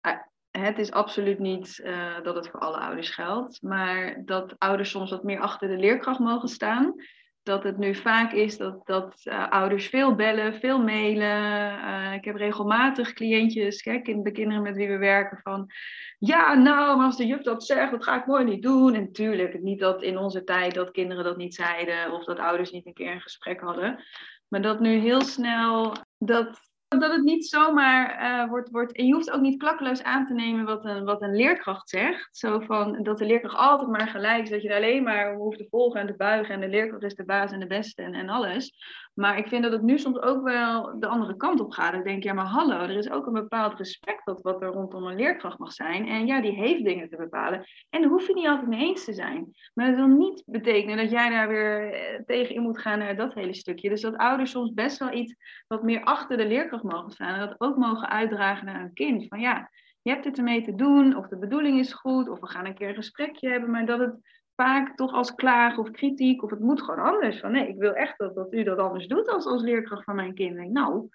[0.00, 0.16] eh,
[0.50, 5.10] het is absoluut niet uh, dat het voor alle ouders geldt, maar dat ouders soms
[5.10, 6.94] wat meer achter de leerkracht mogen staan
[7.42, 11.72] dat het nu vaak is dat, dat uh, ouders veel bellen, veel mailen.
[11.72, 15.70] Uh, ik heb regelmatig cliëntjes, kijk, de kinderen met wie we werken, van
[16.18, 18.94] ja, nou, maar als de juf dat zegt, dat ga ik mooi niet doen.
[18.94, 22.70] En tuurlijk, niet dat in onze tijd dat kinderen dat niet zeiden of dat ouders
[22.70, 24.04] niet een keer een gesprek hadden.
[24.48, 28.92] Maar dat nu heel snel dat dat het niet zomaar uh, wordt, wordt.
[28.92, 32.36] En je hoeft ook niet klakkeloos aan te nemen wat een, wat een leerkracht zegt.
[32.36, 34.50] Zo van dat de leerkracht altijd maar gelijk is.
[34.50, 36.54] Dat je er alleen maar hoeft te volgen en te buigen.
[36.54, 38.72] En de leerkracht is de baas en de beste en, en alles.
[39.14, 41.94] Maar ik vind dat het nu soms ook wel de andere kant op gaat.
[41.94, 45.04] Ik denk, ja, maar hallo, er is ook een bepaald respect dat wat er rondom
[45.04, 46.08] een leerkracht mag zijn.
[46.08, 47.64] En ja, die heeft dingen te bepalen.
[47.90, 49.54] En daar hoef je niet altijd mee eens te zijn.
[49.74, 53.16] Maar dat wil niet betekenen dat jij daar weer eh, tegen in moet gaan naar
[53.16, 53.88] dat hele stukje.
[53.88, 55.34] Dus dat ouders soms best wel iets
[55.66, 57.34] wat meer achter de leerkracht mogen staan.
[57.34, 59.26] En dat ook mogen uitdragen naar een kind.
[59.28, 59.70] Van ja,
[60.02, 62.74] je hebt dit ermee te doen, of de bedoeling is goed, of we gaan een
[62.74, 63.70] keer een gesprekje hebben.
[63.70, 67.40] Maar dat het vaak toch als klaag of kritiek, of het moet gewoon anders.
[67.40, 70.14] Van nee, ik wil echt dat, dat u dat anders doet als, als leerkracht van
[70.14, 70.70] mijn kind.
[70.70, 71.08] Nou,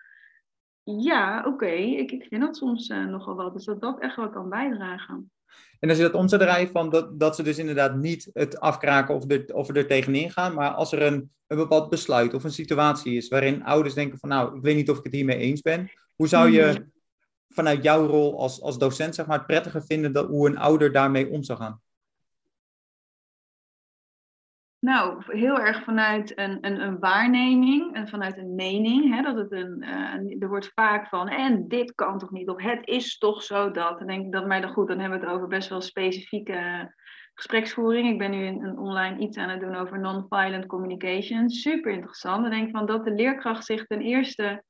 [0.84, 3.54] ja, oké, ik, ik vind dat soms uh, nogal wat.
[3.54, 5.32] Dus dat dat echt wel kan bijdragen.
[5.80, 8.60] En als je dat om zou draaien van dat, dat ze dus inderdaad niet het
[8.60, 12.44] afkraken of, er, of er tegenin gaan, maar als er een, een bepaald besluit of
[12.44, 15.38] een situatie is waarin ouders denken van nou, ik weet niet of ik het hiermee
[15.38, 16.82] eens ben, hoe zou je mhm.
[17.50, 20.92] vanuit jouw rol als, als docent zeg maar, het prettiger vinden dat, hoe een ouder
[20.92, 21.82] daarmee om zou gaan?
[24.86, 29.16] Nou, heel erg vanuit een, een, een waarneming en vanuit een mening.
[29.16, 32.62] Hè, dat het een, uh, er wordt vaak van, en dit kan toch niet, of
[32.62, 33.98] het is toch zo dat.
[33.98, 36.92] Dan denk ik dat, maar dan goed, dan hebben we het over best wel specifieke
[37.34, 38.10] gespreksvoering.
[38.10, 41.50] Ik ben nu een, een online iets aan het doen over non-violent communication.
[41.50, 42.42] Super interessant.
[42.42, 44.64] Dan denk ik van dat de leerkracht zich ten eerste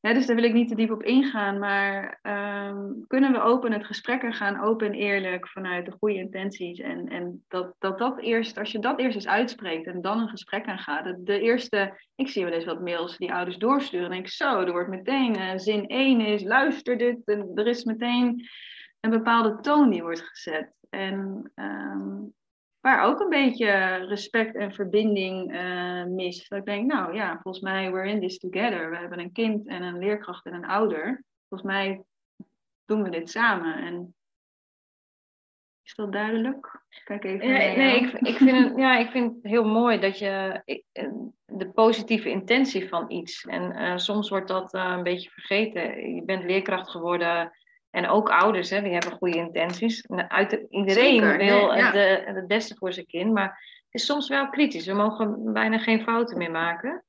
[0.00, 3.72] Ja, dus daar wil ik niet te diep op ingaan, maar ehm, kunnen we open
[3.72, 6.78] het gesprek er gaan, open en eerlijk, vanuit de goede intenties.
[6.78, 10.28] En, en dat, dat dat eerst, als je dat eerst eens uitspreekt en dan een
[10.28, 11.04] gesprek aan gaat.
[11.04, 14.10] De, de eerste, ik zie wel eens wat mails die ouders doorsturen.
[14.10, 17.24] En ik, zo, er wordt meteen uh, zin 1 is, luister dit.
[17.24, 18.48] En er is meteen
[19.00, 20.72] een bepaalde toon die wordt gezet.
[20.90, 22.34] En um,
[22.80, 23.70] waar ook een beetje
[24.08, 26.48] respect en verbinding uh, mist.
[26.50, 28.90] Dat ik denk, nou ja, volgens mij, we're in this together.
[28.90, 31.24] We hebben een kind en een leerkracht en een ouder.
[31.48, 32.02] Volgens mij
[32.84, 33.74] doen we dit samen.
[33.74, 34.14] En
[35.82, 36.80] is dat duidelijk?
[37.04, 37.48] Kijk even.
[37.48, 40.62] Nee, nee ik, ik, vind het, ja, ik vind het heel mooi dat je
[41.46, 43.44] de positieve intentie van iets.
[43.44, 46.14] En uh, soms wordt dat uh, een beetje vergeten.
[46.14, 47.52] Je bent leerkracht geworden
[47.90, 50.06] en ook ouders, hè, die hebben goede intenties.
[50.28, 54.86] Uit, iedereen wil de, het beste voor zijn kind, maar het is soms wel kritisch.
[54.86, 57.04] We mogen bijna geen fouten meer maken.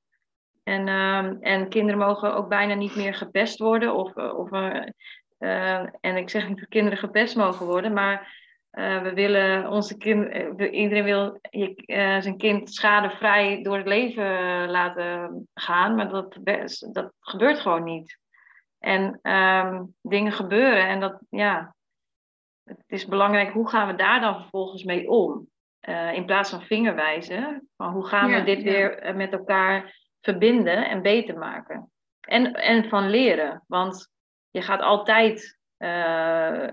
[0.63, 3.95] En, uh, en kinderen mogen ook bijna niet meer gepest worden.
[3.95, 8.39] Of, of, uh, en ik zeg niet dat kinderen gepest mogen worden, maar
[8.71, 11.83] we willen onze kind, iedereen wil je,
[12.21, 16.37] zijn kind schadevrij door het leven laten gaan, maar dat,
[16.91, 18.19] dat gebeurt gewoon niet.
[18.81, 20.87] En um, dingen gebeuren.
[20.87, 21.75] En dat, ja,
[22.63, 25.49] het is belangrijk, hoe gaan we daar dan vervolgens mee om?
[25.89, 30.89] Uh, in plaats van vingerwijzen, van hoe gaan we dit weer eh, met elkaar verbinden
[30.89, 31.91] en beter maken?
[32.21, 34.09] En, en van leren, want
[34.49, 36.67] je gaat altijd uh,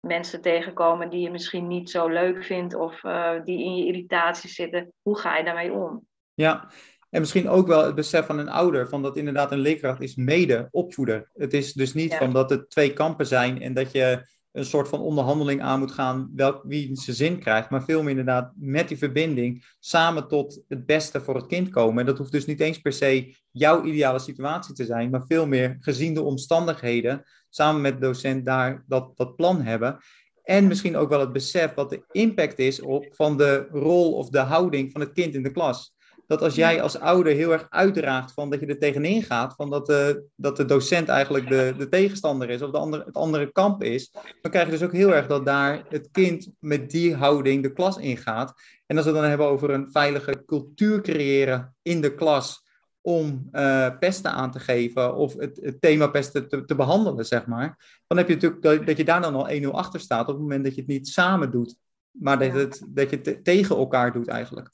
[0.00, 4.50] mensen tegenkomen die je misschien niet zo leuk vindt of uh, die in je irritatie
[4.50, 4.92] zitten.
[5.02, 6.06] Hoe ga je daarmee om?
[6.34, 6.68] Ja,
[7.10, 10.14] en misschien ook wel het besef van een ouder, van dat inderdaad een leerkracht is
[10.14, 11.30] mede opvoeden.
[11.34, 14.88] Het is dus niet van dat het twee kampen zijn en dat je een soort
[14.88, 18.88] van onderhandeling aan moet gaan welk, wie zijn zin krijgt, maar veel meer inderdaad met
[18.88, 21.98] die verbinding samen tot het beste voor het kind komen.
[21.98, 25.46] En dat hoeft dus niet eens per se jouw ideale situatie te zijn, maar veel
[25.46, 29.98] meer gezien de omstandigheden, samen met de docent daar dat, dat plan hebben.
[30.42, 34.28] En misschien ook wel het besef wat de impact is op van de rol of
[34.28, 35.95] de houding van het kind in de klas
[36.26, 39.70] dat als jij als ouder heel erg uitdraagt van dat je er tegenin gaat, van
[39.70, 43.52] dat de, dat de docent eigenlijk de, de tegenstander is of de andere, het andere
[43.52, 44.10] kamp is,
[44.40, 47.72] dan krijg je dus ook heel erg dat daar het kind met die houding de
[47.72, 48.52] klas ingaat.
[48.86, 52.64] En als we het dan hebben over een veilige cultuur creëren in de klas
[53.00, 57.46] om uh, pesten aan te geven of het, het thema pesten te, te, behandelen, zeg
[57.46, 60.34] maar, dan heb je natuurlijk dat, dat je daar dan al 1-0 achter staat op
[60.34, 61.76] het moment dat je het niet samen doet,
[62.10, 64.70] maar dat, het, dat je het tegen elkaar doet eigenlijk.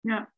[0.00, 0.32] Ja,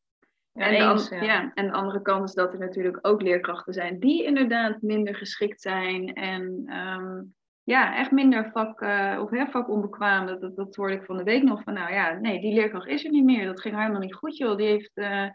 [0.55, 1.51] en, de ja.
[1.53, 5.61] en de andere kant is dat er natuurlijk ook leerkrachten zijn die inderdaad minder geschikt
[5.61, 7.33] zijn en um,
[7.65, 10.25] ja, echt minder vak, uh, of hè, vakonbekwaam.
[10.25, 12.87] Dat, dat, dat hoorde ik van de week nog van, nou ja, nee, die leerkracht
[12.87, 13.45] is er niet meer.
[13.45, 14.57] Dat ging helemaal niet goed, joh.
[14.57, 15.29] Die, heeft, uh,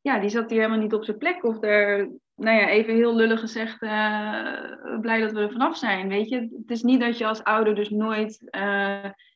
[0.00, 1.44] ja, die zat hier helemaal niet op zijn plek.
[1.44, 6.08] Of er, nou ja, even heel lullig gezegd, uh, blij dat we er vanaf zijn,
[6.08, 6.40] weet je.
[6.40, 8.50] Het is niet dat je als ouder dus nooit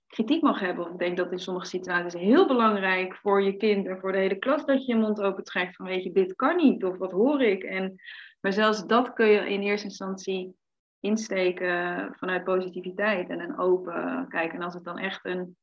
[0.09, 0.92] kritiek mag hebben.
[0.92, 4.38] ik denk dat in sommige situaties heel belangrijk voor je kind en voor de hele
[4.38, 7.12] klas dat je je mond open trekt van weet je, dit kan niet of wat
[7.12, 7.62] hoor ik.
[7.62, 7.94] En,
[8.40, 10.57] maar zelfs dat kun je in eerste instantie
[11.01, 14.59] insteken vanuit positiviteit en een open kijken.
[14.59, 15.57] En als het dan echt een,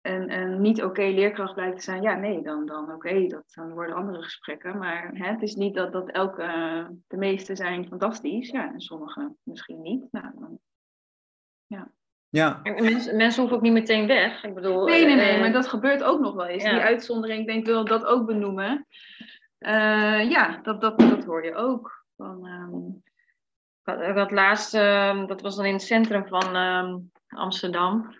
[0.00, 3.72] een, een niet oké leerkracht blijkt te zijn, ja nee, dan, dan oké, dat dan
[3.72, 4.78] worden andere gesprekken.
[4.78, 6.46] Maar hè, het is niet dat, dat elke,
[7.06, 10.06] de meeste zijn fantastisch, ja, en sommige misschien niet.
[10.10, 10.58] Nou, dan,
[11.66, 11.92] ja.
[12.30, 12.60] Ja.
[12.62, 14.44] Mensen, mensen hoeven ook niet meteen weg.
[14.44, 16.64] Ik bedoel, nee, nee, nee, uh, maar dat gebeurt ook nog wel eens.
[16.64, 18.86] Die uitzondering, ik denk, wil dat ook benoemen.
[19.58, 22.04] Uh, ja, dat, dat, dat hoor je ook.
[22.16, 23.02] Van, um...
[24.08, 28.14] ik, had, laatst, uh, dat was dan in het centrum van um, Amsterdam.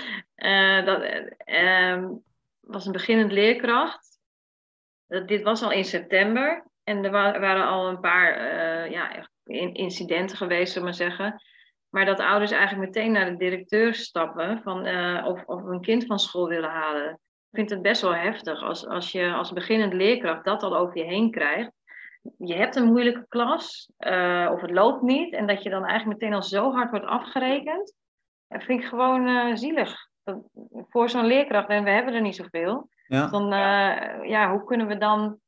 [0.84, 1.02] dat
[1.36, 2.08] ehm,
[2.60, 4.18] was een beginnend leerkracht.
[5.06, 6.64] Dat, dit was al in september.
[6.84, 8.40] En er waren al een paar
[8.90, 9.28] ja,
[9.72, 11.40] incidenten geweest, zullen we maar zeggen
[11.90, 16.06] maar dat ouders eigenlijk meteen naar de directeur stappen van, uh, of, of een kind
[16.06, 17.12] van school willen halen.
[17.50, 20.98] Ik vind het best wel heftig als, als je als beginnend leerkracht dat al over
[20.98, 21.70] je heen krijgt.
[22.38, 26.20] Je hebt een moeilijke klas uh, of het loopt niet en dat je dan eigenlijk
[26.20, 27.94] meteen al zo hard wordt afgerekend.
[28.48, 30.08] Dat vind ik gewoon uh, zielig.
[30.88, 32.88] voor zo'n leerkracht, en we hebben er niet zoveel.
[33.06, 33.26] Ja.
[33.26, 33.48] Dan,
[34.28, 35.40] ja, hoe kunnen we dan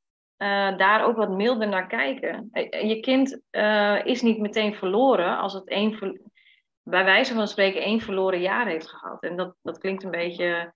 [0.77, 2.49] daar ook wat milder naar kijken.
[2.71, 3.41] Je kind
[4.07, 6.21] is niet meteen verloren als het één,
[6.83, 9.23] bij wijze van spreken één verloren jaar heeft gehad.
[9.23, 10.73] En dat, dat klinkt een beetje.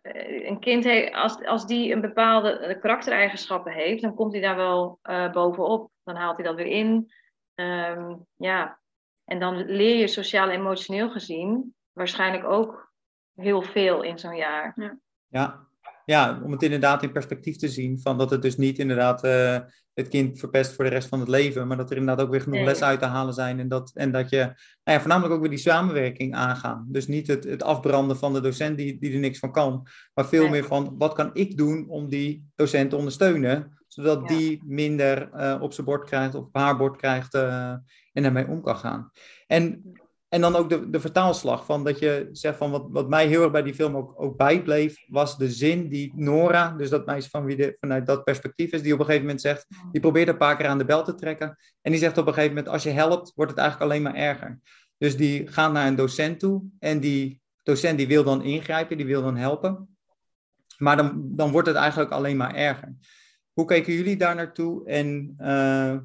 [0.00, 4.56] Eh, een kind, heeft, als, als die een bepaalde karaktereigenschappen heeft, dan komt hij daar
[4.56, 5.90] wel uh, bovenop.
[6.04, 7.12] Dan haalt hij dat weer in.
[7.54, 8.80] Um, ja.
[9.24, 12.92] En dan leer je sociaal-emotioneel gezien waarschijnlijk ook
[13.34, 14.72] heel veel in zo'n jaar.
[14.76, 14.98] Ja.
[15.26, 15.67] ja.
[16.08, 18.00] Ja, om het inderdaad in perspectief te zien.
[18.00, 19.58] Van dat het dus niet inderdaad uh,
[19.94, 21.66] het kind verpest voor de rest van het leven.
[21.66, 23.60] Maar dat er inderdaad ook weer genoeg les uit te halen zijn.
[23.60, 24.52] En dat, en dat je nou
[24.84, 26.86] ja, voornamelijk ook weer die samenwerking aangaan.
[26.88, 29.86] Dus niet het, het afbranden van de docent die, die er niks van kan.
[30.14, 33.78] Maar veel meer van wat kan ik doen om die docent te ondersteunen.
[33.86, 37.74] Zodat die minder uh, op zijn bord krijgt of op haar bord krijgt uh,
[38.12, 39.10] en daarmee om kan gaan.
[39.46, 39.82] En
[40.28, 43.42] en dan ook de, de vertaalslag van dat je zegt van wat, wat mij heel
[43.42, 47.30] erg bij die film ook, ook bijbleef, was de zin die Nora, dus dat meisje
[47.30, 50.28] van wie de, vanuit dat perspectief is, die op een gegeven moment zegt, die probeert
[50.28, 51.56] een paar keer aan de bel te trekken.
[51.80, 54.14] En die zegt op een gegeven moment, als je helpt, wordt het eigenlijk alleen maar
[54.14, 54.60] erger.
[54.98, 59.06] Dus die gaat naar een docent toe en die docent die wil dan ingrijpen, die
[59.06, 59.96] wil dan helpen.
[60.78, 62.94] Maar dan, dan wordt het eigenlijk alleen maar erger.
[63.52, 65.96] Hoe keken jullie daar naartoe en uh,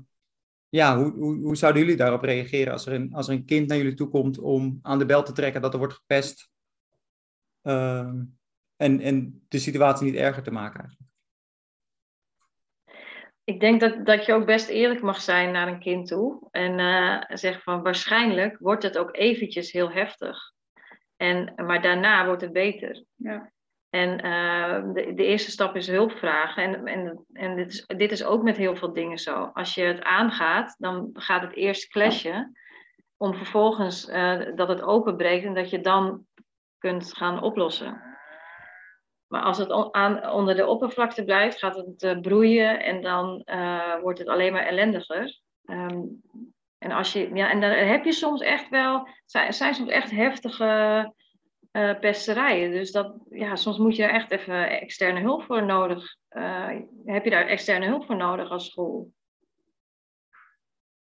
[0.73, 3.67] ja, hoe, hoe, hoe, zouden jullie daarop reageren als er, een, als er een kind
[3.67, 6.49] naar jullie toe komt om aan de bel te trekken dat er wordt gepest
[7.63, 8.11] uh,
[8.75, 11.11] en, en de situatie niet erger te maken eigenlijk?
[13.43, 16.79] Ik denk dat, dat je ook best eerlijk mag zijn naar een kind toe en
[16.79, 20.51] uh, zeggen van waarschijnlijk wordt het ook eventjes heel heftig.
[21.15, 23.03] En, maar daarna wordt het beter.
[23.15, 23.52] Ja.
[23.93, 26.63] En uh, de, de, eerste stap is hulp vragen.
[26.63, 29.49] En, en, en dit, is, dit is ook met heel veel dingen zo.
[29.53, 32.57] Als je het aangaat, dan gaat het eerst clashen.
[33.17, 36.25] Om vervolgens uh, dat het openbreekt en dat je dan
[36.77, 38.01] kunt gaan oplossen.
[39.27, 43.43] Maar als het aan, onder de oppervlakte blijft, gaat het uh, broeien en dan
[44.01, 45.39] wordt het alleen maar ellendiger.
[45.65, 46.21] Um,
[46.77, 51.11] en, als je, ja, en dan heb je soms echt wel, zijn soms echt heftige
[51.73, 52.71] uh, pesterijen.
[52.71, 56.15] Dus dat, ja, soms moet je daar echt even externe hulp voor nodig.
[56.29, 56.69] Uh,
[57.05, 59.11] heb je daar externe hulp voor nodig als school?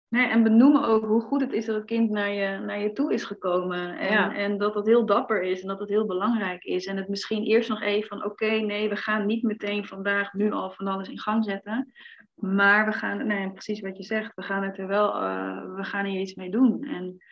[0.09, 2.93] Nee, en benoemen ook hoe goed het is dat het kind naar je, naar je
[2.93, 3.99] toe is gekomen.
[3.99, 4.35] En, ja.
[4.35, 6.87] en dat het heel dapper is en dat het heel belangrijk is.
[6.87, 10.53] En het misschien eerst nog even van oké, nee, we gaan niet meteen vandaag nu
[10.53, 11.93] al van alles in gang zetten.
[12.35, 15.85] Maar we gaan, nee, precies wat je zegt, we gaan het er wel, uh, we
[15.85, 16.85] gaan hier iets mee doen.
[16.85, 17.23] En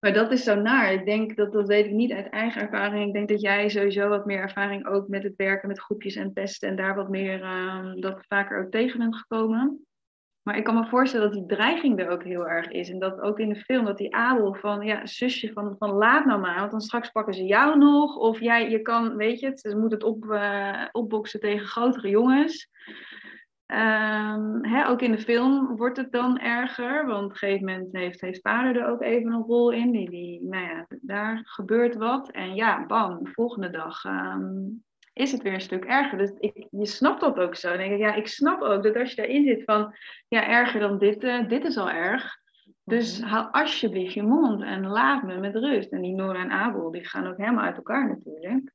[0.00, 0.92] maar dat is zo naar.
[0.92, 3.06] Ik denk dat, dat weet ik niet uit eigen ervaring.
[3.06, 6.32] Ik denk dat jij sowieso wat meer ervaring ook met het werken met groepjes en
[6.32, 9.82] testen en daar wat meer uh, dat vaker ook tegen bent gekomen.
[10.42, 12.90] Maar ik kan me voorstellen dat die dreiging er ook heel erg is.
[12.90, 16.24] En dat ook in de film, dat die Abel van, ja, zusje van, van laat
[16.24, 18.16] nou maar, want dan straks pakken ze jou nog.
[18.16, 22.08] Of jij, je kan, weet je het, ze moet het op, uh, opboksen tegen grotere
[22.08, 22.68] jongens.
[23.72, 27.92] Um, hè, ook in de film wordt het dan erger, want op een gegeven moment
[27.92, 29.90] heeft, heeft vader er ook even een rol in.
[29.90, 32.30] Die, die, nou ja, daar gebeurt wat.
[32.30, 36.18] En ja, bam, de volgende dag um, is het weer een stuk erger.
[36.18, 37.68] Dus ik, je snapt dat ook zo.
[37.68, 39.94] Dan denk ik, ja, ik snap ook dat als je daarin zit van,
[40.28, 42.36] ja, erger dan dit, uh, dit is al erg.
[42.84, 43.28] Dus mhm.
[43.28, 45.92] hou alsjeblieft je mond en laat me met rust.
[45.92, 48.72] En die Nora en Abel, die gaan ook helemaal uit elkaar natuurlijk.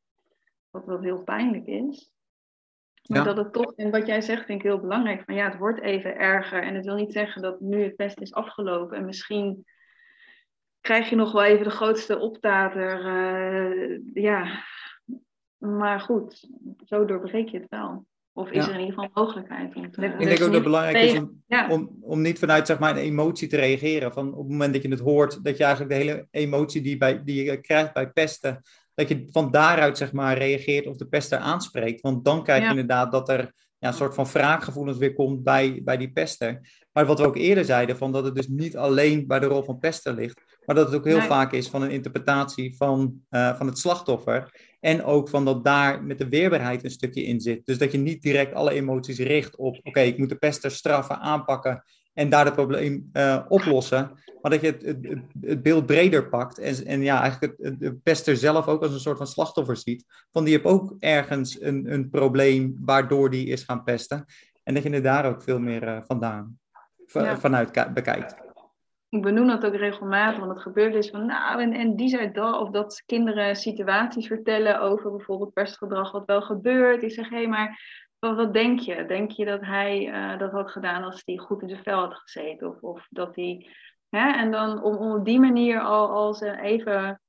[0.70, 2.13] Wat wel heel pijnlijk is.
[3.10, 5.58] Maar dat het toch, en wat jij zegt vind ik heel belangrijk, van ja, het
[5.58, 6.64] wordt even erger.
[6.64, 8.98] En het wil niet zeggen dat nu het best is afgelopen.
[8.98, 9.66] En misschien
[10.82, 13.06] krijg je nog wel even de grootste optater.
[13.06, 14.64] Uh, ja,
[15.58, 16.50] maar goed,
[16.86, 18.06] zo doorbreek je het wel.
[18.36, 20.06] Of is er in ieder geval mogelijkheid om te...
[20.06, 23.04] Ik denk ook dat het belangrijk is om, om, om niet vanuit zeg maar, een
[23.04, 24.14] emotie te reageren.
[24.14, 26.98] Van op het moment dat je het hoort, dat je eigenlijk de hele emotie die,
[26.98, 28.62] bij, die je krijgt bij pesten,
[28.94, 32.02] dat je van daaruit zeg maar reageert of de pester aanspreekt.
[32.02, 33.54] Want dan krijg je inderdaad dat er
[33.84, 36.70] ja, een soort van wraakgevoelens weer komt bij, bij die pester.
[36.92, 39.64] Maar wat we ook eerder zeiden, van dat het dus niet alleen bij de rol
[39.64, 43.58] van pester ligt, maar dat het ook heel vaak is van een interpretatie van, uh,
[43.58, 44.62] van het slachtoffer.
[44.80, 47.66] En ook van dat daar met de weerbaarheid een stukje in zit.
[47.66, 51.20] Dus dat je niet direct alle emoties richt op, oké, ik moet de pester straffen,
[51.20, 54.12] aanpakken en daar het probleem uh, oplossen.
[54.42, 57.96] Maar dat je het, het, het, beeld breder pakt en, en ja, eigenlijk het, de
[57.96, 60.06] pester zelf ook als een soort van slachtoffer ziet.
[60.32, 64.26] Van die heeft ook ergens een, een probleem waardoor die is gaan pesten.
[64.64, 66.60] En dat je er daar ook veel meer uh, vandaan,
[67.06, 67.38] ja.
[67.38, 68.42] vanuit bekijkt.
[69.10, 72.32] Ik benoem dat ook regelmatig, want het gebeurt dus van, nou, en, en die zei
[72.32, 77.02] dat, of dat kinderen situaties vertellen over bijvoorbeeld pestgedrag, wat wel gebeurt.
[77.02, 77.80] Die zeggen, hé, hey, maar
[78.32, 79.06] wat, denk je?
[79.06, 82.14] Denk je dat hij uh, dat had gedaan als hij goed in zijn vel had
[82.14, 82.70] gezeten?
[82.70, 83.68] Of, of dat hij.
[84.10, 84.32] Hè?
[84.32, 87.22] En dan om, op die manier al, al ze even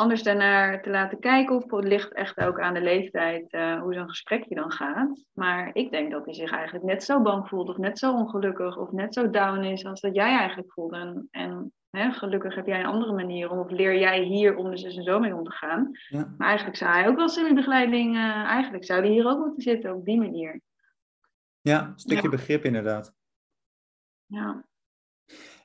[0.00, 1.56] anders daarnaar te laten kijken.
[1.56, 5.24] Of het ligt echt ook aan de leeftijd uh, hoe zo'n gesprekje dan gaat.
[5.32, 8.76] Maar ik denk dat hij zich eigenlijk net zo bang voelt, of net zo ongelukkig,
[8.76, 10.96] of net zo down is als dat jij eigenlijk voelde.
[10.96, 14.70] En, en hè, gelukkig heb jij een andere manier om, of leer jij hier om
[14.70, 15.90] dus en zo mee om te gaan.
[16.08, 16.34] Ja.
[16.38, 19.94] Maar eigenlijk zou hij ook wel studiebegeleiding, uh, eigenlijk zou hij hier ook moeten zitten
[19.94, 20.60] op die manier.
[21.60, 22.30] Ja, een stukje ja.
[22.30, 23.14] begrip inderdaad.
[24.26, 24.64] Ja.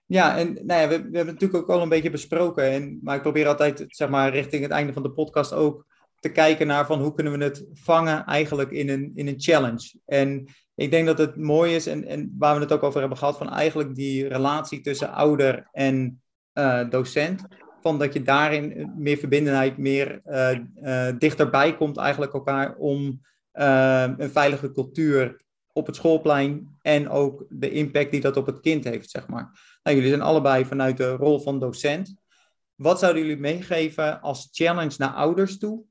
[0.06, 2.64] Ja, en nou ja, we, we hebben het natuurlijk ook al een beetje besproken.
[2.64, 5.86] En, maar ik probeer altijd, zeg maar, richting het einde van de podcast ook
[6.20, 9.99] te kijken naar van hoe kunnen we het vangen eigenlijk in een, in een challenge.
[10.06, 13.18] En ik denk dat het mooi is, en, en waar we het ook over hebben
[13.18, 16.22] gehad, van eigenlijk die relatie tussen ouder en
[16.53, 17.41] uh, docent.
[17.82, 24.30] Van dat je daarin meer verbindenheid, meer uh, uh, dichterbij komt eigenlijk elkaar om een
[24.32, 25.43] veilige cultuur
[25.74, 29.75] op het schoolplein en ook de impact die dat op het kind heeft, zeg maar.
[29.86, 32.16] Nou, jullie zijn allebei vanuit de rol van docent.
[32.76, 35.84] Wat zouden jullie meegeven als challenge naar ouders toe?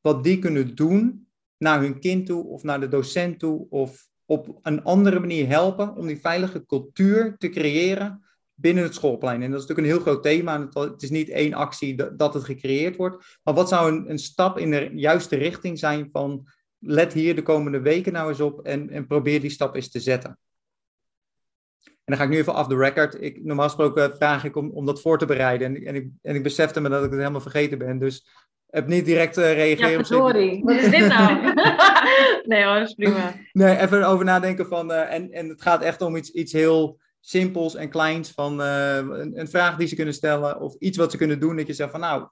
[0.00, 1.28] Wat die kunnen doen
[1.58, 5.96] naar hun kind toe of naar de docent toe of op een andere manier helpen
[5.96, 8.24] om die veilige cultuur te creëren
[8.54, 9.42] binnen het schoolplein.
[9.42, 10.68] En dat is natuurlijk een heel groot thema.
[10.72, 13.38] Het is niet één actie dat het gecreëerd wordt.
[13.42, 16.48] Maar wat zou een, een stap in de juiste richting zijn van
[16.78, 20.00] let hier de komende weken nou eens op en, en probeer die stap eens te
[20.00, 20.38] zetten.
[22.12, 23.22] En dan ga ik nu even off the record.
[23.22, 25.66] Ik, normaal gesproken vraag ik om, om dat voor te bereiden.
[25.66, 27.98] En, en, ik, en ik besefte me dat ik het helemaal vergeten ben.
[27.98, 28.26] Dus
[28.66, 29.90] heb niet direct uh, reageren.
[29.90, 30.60] Ja, sorry.
[30.64, 31.54] Wat is dit nou?
[32.50, 33.34] nee hoor, dat is prima.
[33.52, 34.90] Nee, even over nadenken van...
[34.90, 38.30] Uh, en, en het gaat echt om iets, iets heel simpels en kleins.
[38.30, 40.60] Van uh, een, een, vraag die ze kunnen stellen.
[40.60, 41.56] Of iets wat ze kunnen doen.
[41.56, 42.28] Dat je zegt van nou,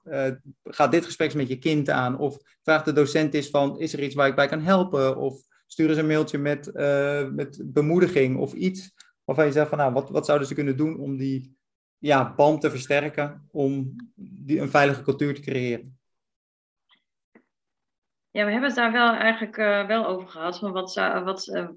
[0.63, 2.17] ga dit gesprek met je kind aan.
[2.17, 5.17] Of vraag de docent eens van, is er iets waar ik bij kan helpen?
[5.17, 6.71] Of stuur eens een mailtje met,
[7.33, 8.93] met bemoediging of iets.
[9.31, 11.57] Waarvan je zegt van nou, wat, wat zouden ze kunnen doen om die
[11.97, 13.47] ja, band te versterken.
[13.51, 15.99] Om die, een veilige cultuur te creëren.
[18.29, 20.59] Ja, we hebben het daar wel eigenlijk uh, wel over gehad.
[20.59, 21.67] Van wat, wat, uh,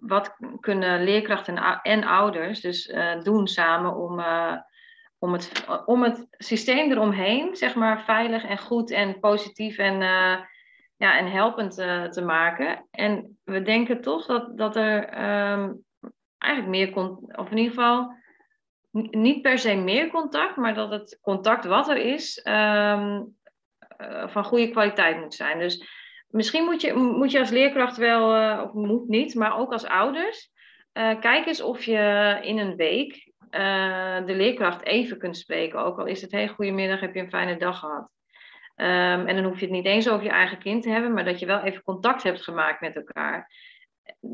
[0.00, 4.24] wat kunnen leerkrachten en, en ouders dus uh, doen samen om,
[5.18, 10.00] om, het, om het systeem eromheen, zeg maar, veilig en goed en positief en,
[10.96, 11.74] ja, en helpend
[12.12, 12.86] te maken.
[12.90, 15.22] En we denken toch dat, dat er
[15.52, 15.84] um,
[16.42, 17.06] eigenlijk meer,
[17.38, 18.18] of in ieder geval
[19.10, 23.36] niet per se meer contact, maar dat het contact wat er is, um,
[24.00, 25.58] uh, van goede kwaliteit moet zijn.
[25.58, 25.84] Dus
[26.28, 29.86] misschien moet je, moet je als leerkracht wel, uh, of moet niet, maar ook als
[29.86, 30.50] ouders,
[30.92, 35.84] uh, kijk eens of je in een week de leerkracht even kunt spreken.
[35.84, 38.10] Ook al is het, hey, goedemiddag, heb je een fijne dag gehad.
[38.76, 41.24] Um, en dan hoef je het niet eens over je eigen kind te hebben, maar
[41.24, 43.52] dat je wel even contact hebt gemaakt met elkaar.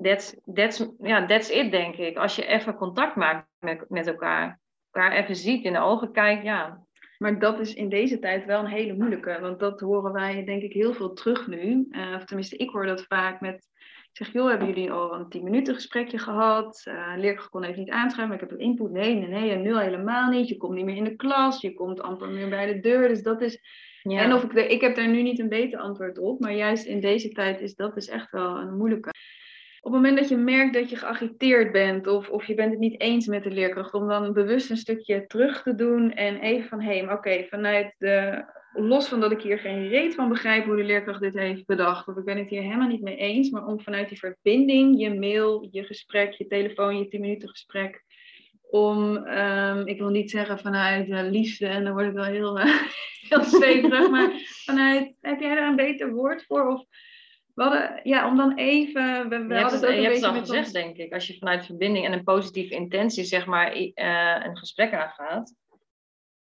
[0.03, 2.17] That's, that's, ja, that's it, denk ik.
[2.17, 4.61] Als je even contact maakt met, met elkaar,
[4.91, 6.87] elkaar even ziet, in de ogen kijkt, ja,
[7.19, 9.39] maar dat is in deze tijd wel een hele moeilijke.
[9.41, 11.87] Want dat horen wij denk ik heel veel terug nu.
[11.91, 13.75] Uh, of tenminste, ik hoor dat vaak met...
[14.13, 16.85] Ik zeg, joh, hebben jullie al een 10 minuten gesprekje gehad?
[16.89, 18.91] Uh, leerkracht kon even niet aanschrijven, maar ik heb een input.
[18.91, 20.49] Nee, nee, nee, en nu helemaal niet.
[20.49, 23.09] Je komt niet meer in de klas, je komt amper meer bij de deur.
[23.09, 23.61] Dus dat is...
[24.03, 24.23] Ja.
[24.23, 26.85] En of ik, de, ik heb daar nu niet een beter antwoord op, maar juist
[26.85, 29.11] in deze tijd is dat dus echt wel een moeilijke
[29.87, 32.81] op het moment dat je merkt dat je geagiteerd bent of, of je bent het
[32.81, 36.69] niet eens met de leerkracht, om dan bewust een stukje terug te doen en even
[36.69, 40.65] van hé, hey, oké, vanuit de, los van dat ik hier geen reet van begrijp
[40.65, 43.51] hoe de leerkracht dit heeft bedacht, of ik ben het hier helemaal niet mee eens,
[43.51, 48.05] maar om vanuit die verbinding, je mail, je gesprek, je telefoon, je 10 minuten gesprek,
[48.71, 52.59] om, um, ik wil niet zeggen vanuit uh, liefde, en dan word ik wel heel,
[52.59, 52.83] uh,
[53.29, 54.31] heel zweverig, maar
[54.65, 56.67] vanuit, heb jij daar een beter woord voor?
[56.67, 56.85] Of
[57.57, 59.29] we hadden, ja, om dan even.
[59.29, 61.13] We, we je hadden het, je hebt het al gezegd, denk ik.
[61.13, 65.55] Als je vanuit verbinding en een positieve intentie, zeg maar, uh, een gesprek aangaat.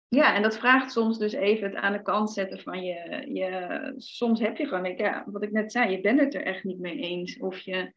[0.07, 3.25] Ja, en dat vraagt soms dus even het aan de kant zetten van je.
[3.33, 6.63] je soms heb je gewoon, ja, wat ik net zei, je bent het er echt
[6.63, 7.37] niet mee eens.
[7.37, 7.93] Of je.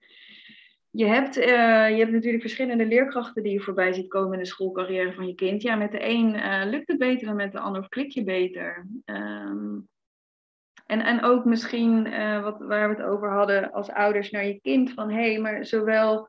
[0.91, 1.45] Je hebt, uh,
[1.91, 5.35] je hebt natuurlijk verschillende leerkrachten die je voorbij ziet komen in de schoolcarrière van je
[5.35, 5.63] kind.
[5.63, 8.87] Ja, met de een uh, lukt het beter en met de ander klik je beter.
[9.05, 9.89] Um,
[10.87, 14.61] en, en ook misschien uh, wat, waar we het over hadden als ouders naar je
[14.61, 14.93] kind.
[14.93, 16.29] Van hé, hey, maar zowel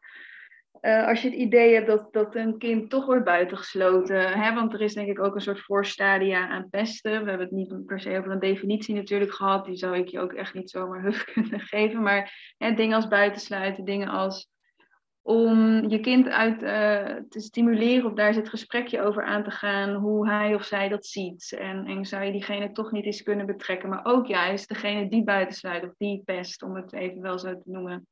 [0.82, 4.40] uh, als je het idee hebt dat, dat een kind toch wordt buitengesloten.
[4.40, 7.24] Hè, want er is denk ik ook een soort voorstadia aan pesten.
[7.24, 9.66] We hebben het niet per se over een definitie natuurlijk gehad.
[9.66, 12.02] Die zou ik je ook echt niet zomaar huf kunnen geven.
[12.02, 14.50] Maar hè, dingen als buitensluiten, dingen als
[15.28, 19.94] om je kind uit uh, te stimuleren of daar het gesprekje over aan te gaan,
[19.94, 21.56] hoe hij of zij dat ziet.
[21.60, 25.24] En, en zou je diegene toch niet eens kunnen betrekken, maar ook juist degene die
[25.24, 28.08] buitensluit of die pest, om het even wel zo te noemen.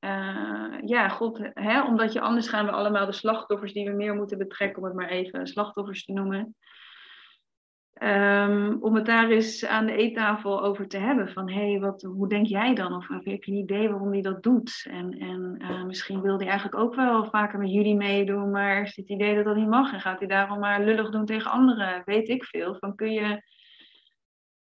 [0.00, 4.14] Uh, ja, god, hè, omdat je anders gaan we allemaal de slachtoffers die we meer
[4.14, 6.56] moeten betrekken, om het maar even slachtoffers te noemen.
[8.02, 11.28] Um, om het daar eens aan de eettafel over te hebben.
[11.28, 12.94] Van hé, hey, wat, hoe denk jij dan?
[12.94, 14.86] Of heb je een idee waarom hij dat doet?
[14.90, 18.96] En, en uh, misschien wil hij eigenlijk ook wel vaker met jullie meedoen, maar is
[18.96, 22.02] het idee dat dat niet mag en gaat hij daarom maar lullig doen tegen anderen?
[22.04, 22.76] Weet ik veel.
[22.78, 23.42] Van kun je.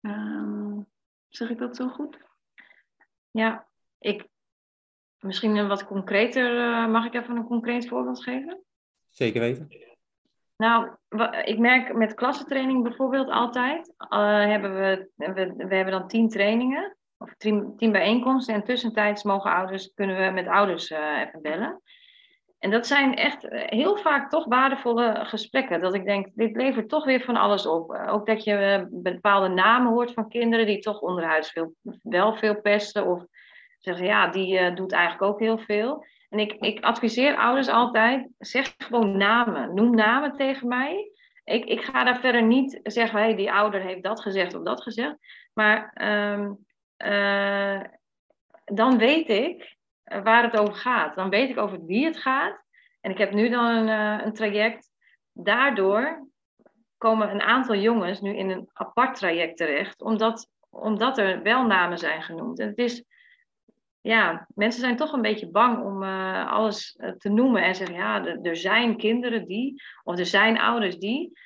[0.01, 0.86] Um,
[1.29, 2.17] zeg ik dat zo goed?
[3.31, 3.67] Ja,
[3.99, 4.27] ik.
[5.19, 6.55] Misschien een wat concreter.
[6.55, 8.63] Uh, mag ik even een concreet voorbeeld geven?
[9.09, 9.93] Zeker weten.
[10.64, 10.89] Nou,
[11.43, 15.09] ik merk met klassentraining bijvoorbeeld altijd, uh, hebben we,
[15.68, 20.32] we, hebben dan tien trainingen of tien, tien bijeenkomsten en tussentijds mogen ouders, kunnen we
[20.32, 21.82] met ouders uh, even bellen.
[22.59, 25.82] En dat zijn echt eh, heel vaak toch waardevolle gesprekken.
[25.82, 27.91] Dat ik denk, dit levert toch weer van alles op.
[28.07, 33.05] Ook dat je bepaalde namen hoort van kinderen die toch onderhuids veel, wel veel pesten.
[33.05, 33.26] Of
[33.80, 36.05] zeggen, ja, die doet eigenlijk ook heel veel.
[36.34, 39.73] En ik, ik adviseer ouders altijd, zeg gewoon namen.
[39.73, 41.11] Noem namen tegen mij.
[41.43, 44.81] Ik, ik ga daar verder niet zeggen, hey, die ouder heeft dat gezegd of dat
[44.81, 45.15] gezegd.
[45.53, 46.01] Maar
[46.34, 46.65] um,
[46.97, 47.81] uh,
[48.65, 49.75] dan weet ik
[50.23, 51.15] waar het over gaat.
[51.15, 52.63] Dan weet ik over wie het gaat.
[53.01, 54.89] En ik heb nu dan een, uh, een traject.
[55.31, 56.27] Daardoor
[56.97, 61.97] komen een aantal jongens nu in een apart traject terecht, omdat, omdat er wel namen
[61.97, 62.59] zijn genoemd.
[62.59, 63.03] En het is
[64.04, 67.95] ja, mensen zijn toch een beetje bang om uh, alles uh, te noemen en zeggen,
[67.95, 71.39] ja, er zijn kinderen die, of er zijn ouders die.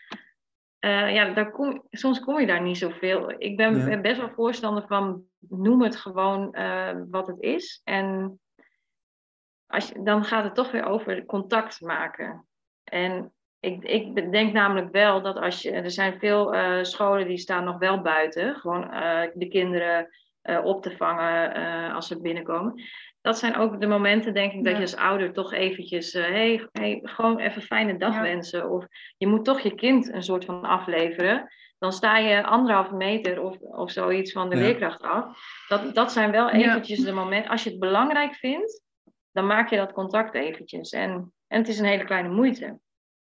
[0.79, 3.33] Uh, ja, daar kom, soms kom je daar niet zoveel.
[3.37, 4.01] Ik ben, ja.
[4.01, 6.55] best wel voorstander van, noem het gewoon
[7.09, 7.81] wat het is.
[7.83, 8.39] En
[9.67, 12.47] als je, dan gaat het toch weer over contact maken.
[12.83, 16.55] En ik, ik denk namelijk wel dat als je, er zijn veel
[16.85, 18.81] scholen die staan nog wel buiten, gewoon
[19.33, 20.09] de kinderen
[20.49, 22.81] uh, op te vangen uh, als ze binnenkomen.
[23.21, 26.67] Dat zijn ook de momenten, denk ik, dat je als ouder toch eventjes, uh, hey,
[26.71, 28.21] hey, gewoon even fijne dag ja.
[28.21, 28.69] wensen.
[28.69, 28.85] Of
[29.17, 31.51] je moet toch je kind een soort van afleveren.
[31.77, 34.61] Dan sta je anderhalve meter of, of zoiets van de ja.
[34.61, 35.25] leerkracht af.
[35.67, 37.51] Dat, dat zijn wel eventjes de momenten.
[37.51, 38.83] Als je het belangrijk vindt,
[39.31, 40.91] dan maak je dat contact eventjes.
[40.91, 42.79] En, en het is een hele kleine moeite.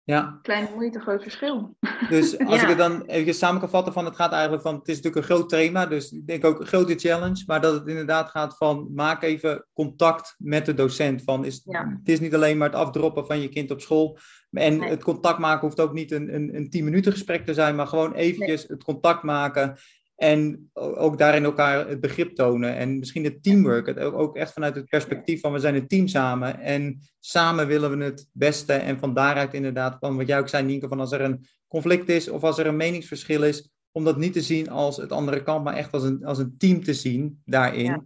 [0.04, 0.38] Ja.
[0.42, 1.76] Kleine moeite, groot verschil.
[2.08, 2.62] Dus als ja.
[2.62, 5.16] ik het dan even samen kan vatten van het gaat eigenlijk van, het is natuurlijk
[5.16, 8.56] een groot thema, dus ik denk ook een grote challenge, maar dat het inderdaad gaat
[8.56, 11.22] van, maak even contact met de docent.
[11.22, 11.88] Van, is, ja.
[11.98, 14.18] Het is niet alleen maar het afdroppen van je kind op school,
[14.50, 14.88] en nee.
[14.88, 17.86] het contact maken hoeft ook niet een, een, een 10 minuten gesprek te zijn, maar
[17.86, 18.76] gewoon eventjes nee.
[18.76, 19.76] het contact maken
[20.16, 22.76] en ook daarin elkaar het begrip tonen.
[22.76, 23.86] En misschien het teamwork.
[23.86, 26.60] Het ook echt vanuit het perspectief van we zijn een team samen.
[26.60, 28.72] En samen willen we het beste.
[28.72, 32.08] En van daaruit inderdaad, van wat jij ook zei, Nienke, van als er een conflict
[32.08, 35.42] is of als er een meningsverschil is, om dat niet te zien als het andere
[35.42, 37.84] kant, maar echt als een, als een team te zien daarin.
[37.84, 38.04] Ja.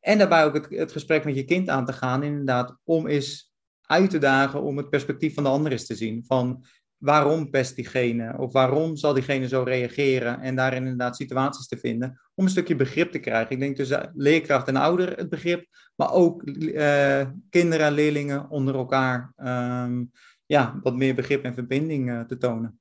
[0.00, 3.52] En daarbij ook het, het gesprek met je kind aan te gaan, inderdaad, om eens
[3.80, 6.24] uit te dagen om het perspectief van de ander eens te zien.
[6.26, 6.64] Van
[7.04, 12.20] waarom pest diegene of waarom zal diegene zo reageren en daarin inderdaad situaties te vinden
[12.34, 13.50] om een stukje begrip te krijgen.
[13.50, 18.74] Ik denk tussen leerkracht en ouder het begrip, maar ook uh, kinderen en leerlingen onder
[18.74, 20.10] elkaar um,
[20.46, 22.78] ja, wat meer begrip en verbinding uh, te tonen.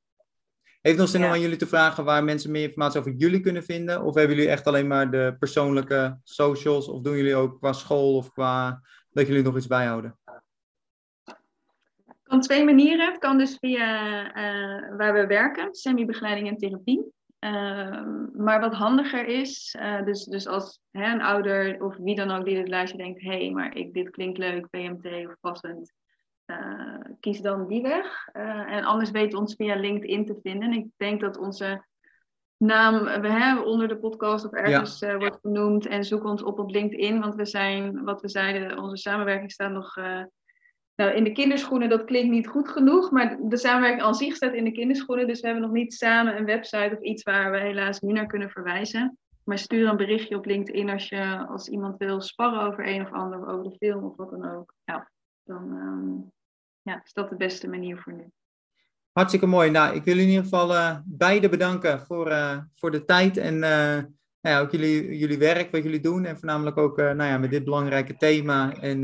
[0.82, 1.26] Heeft nog zin ja.
[1.26, 4.04] om aan jullie te vragen waar mensen meer informatie over jullie kunnen vinden?
[4.04, 6.88] Of hebben jullie echt alleen maar de persoonlijke socials?
[6.88, 10.18] Of doen jullie ook qua school of qua dat jullie nog iets bijhouden?
[12.42, 13.06] Twee manieren.
[13.06, 17.12] Het kan dus via uh, waar we werken, semi-begeleiding en therapie.
[17.40, 18.04] Uh,
[18.34, 22.46] maar wat handiger is, uh, dus, dus als hè, een ouder of wie dan ook
[22.46, 25.94] die dit luistert denkt, hé, hey, maar ik, dit klinkt leuk, PMT of passend,
[27.20, 28.28] kies dan die weg.
[28.66, 30.72] en anders weet ons via LinkedIn te vinden.
[30.72, 31.86] En ik denk dat onze
[32.58, 35.18] naam we hebben onder de podcast of ergens ja.
[35.18, 38.98] wordt genoemd en zoek ons op op LinkedIn, want we zijn, wat we zeiden, onze
[38.98, 39.98] samenwerking staat nog
[40.96, 44.54] nou, in de kinderschoenen, dat klinkt niet goed genoeg, maar de samenwerking aan zich staat
[44.54, 45.28] in de kinderschoenen.
[45.28, 48.28] Dus we hebben nog niet samen een website of iets waar we helaas nu naar
[48.28, 49.18] kunnen verwijzen.
[49.44, 53.12] Maar stuur een berichtje op LinkedIn als, je, als iemand wil sparren over een of
[53.12, 54.74] ander, of over de film of wat dan ook.
[54.84, 55.12] Ja,
[55.44, 56.32] dan um,
[56.82, 58.26] ja, is dat de beste manier voor nu.
[59.12, 59.72] Hartstikke mooi.
[59.72, 63.54] Nou, ik wil in ieder geval uh, beide bedanken voor, uh, voor de tijd en
[63.54, 63.62] uh,
[64.42, 66.26] nou ja, ook jullie, jullie werk, wat jullie doen.
[66.26, 68.74] En voornamelijk ook nou ja, met dit belangrijke thema.
[68.74, 69.02] En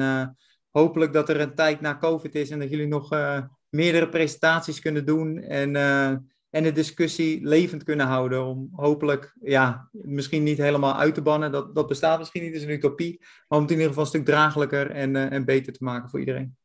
[0.80, 4.80] hopelijk dat er een tijd na COVID is en dat jullie nog uh, meerdere presentaties
[4.80, 6.10] kunnen doen en, uh,
[6.50, 8.46] en de discussie levend kunnen houden.
[8.46, 12.64] Om hopelijk, ja, misschien niet helemaal uit te bannen, dat, dat bestaat misschien niet, is
[12.64, 15.74] een utopie, maar om het in ieder geval een stuk draaglijker en, uh, en beter
[15.74, 16.58] te maken voor iedereen.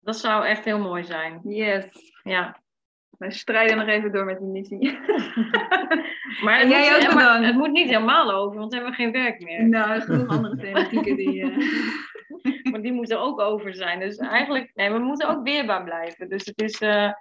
[0.00, 1.40] Dat zou echt heel mooi zijn.
[1.44, 1.86] Yes.
[2.22, 2.64] Ja.
[3.18, 4.78] Wij strijden nog even door met die missie.
[6.44, 9.02] maar het, jij moet, ook maar, het moet niet helemaal over, want dan hebben we
[9.02, 9.68] geen werk meer.
[9.68, 11.52] Nou, genoeg andere thematieken die...
[12.70, 14.00] maar die moeten ook over zijn.
[14.00, 16.28] Dus eigenlijk, nee, we moeten ook weerbaar blijven.
[16.28, 17.12] Dus het is uh, uh,